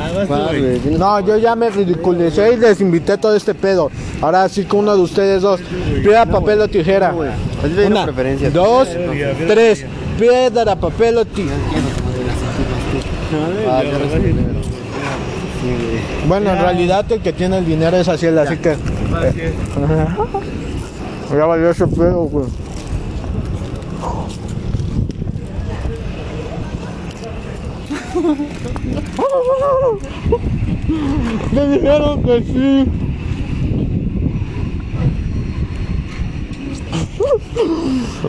Ah, 0.00 0.10
vas, 0.26 0.48
güey. 0.48 0.78
Tienes- 0.78 0.98
No, 0.98 1.20
yo 1.20 1.36
ya 1.36 1.54
me 1.54 1.68
ridiculicé 1.68 2.54
y 2.54 2.56
les 2.56 2.80
invité 2.80 3.18
todo 3.18 3.36
este 3.36 3.52
pedo. 3.54 3.90
Ahora 4.20 4.48
sí 4.48 4.64
que 4.64 4.76
uno 4.76 4.96
de 4.96 5.02
ustedes 5.02 5.42
dos. 5.42 5.60
Piedra, 6.02 6.26
papel 6.26 6.60
o 6.60 6.68
tijera. 6.68 7.14
una 7.86 8.06
dos, 8.52 8.88
tres. 9.46 9.86
Piedra, 10.18 10.76
papel 10.76 11.18
o 11.18 11.24
tijera. 11.24 11.54
Ah. 13.68 13.82
Bueno, 16.28 16.50
en 16.52 16.58
realidad 16.58 17.10
el 17.10 17.20
que 17.20 17.32
tiene 17.32 17.58
el 17.58 17.66
dinero 17.66 17.96
es 17.96 18.08
así, 18.08 18.26
así 18.26 18.56
que. 18.58 18.76
Ya 21.30 21.46
valió 21.46 21.70
ese 21.70 21.86
pedo, 21.86 22.24
güey. 22.24 22.46
Me 31.52 31.68
dijeron 31.68 32.22
que 32.22 32.42
sí. 32.42 33.03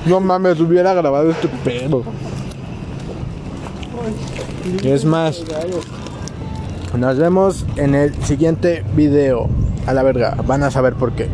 No 0.05 0.19
mames, 0.19 0.59
hubiera 0.59 0.93
grabado 0.93 1.31
este 1.31 1.47
pedo. 1.47 2.03
Es 4.83 5.05
más, 5.05 5.43
nos 6.97 7.17
vemos 7.17 7.65
en 7.75 7.95
el 7.95 8.13
siguiente 8.23 8.83
video. 8.95 9.49
A 9.87 9.93
la 9.93 10.03
verga, 10.03 10.35
van 10.47 10.63
a 10.63 10.71
saber 10.71 10.95
por 10.95 11.11
qué. 11.13 11.29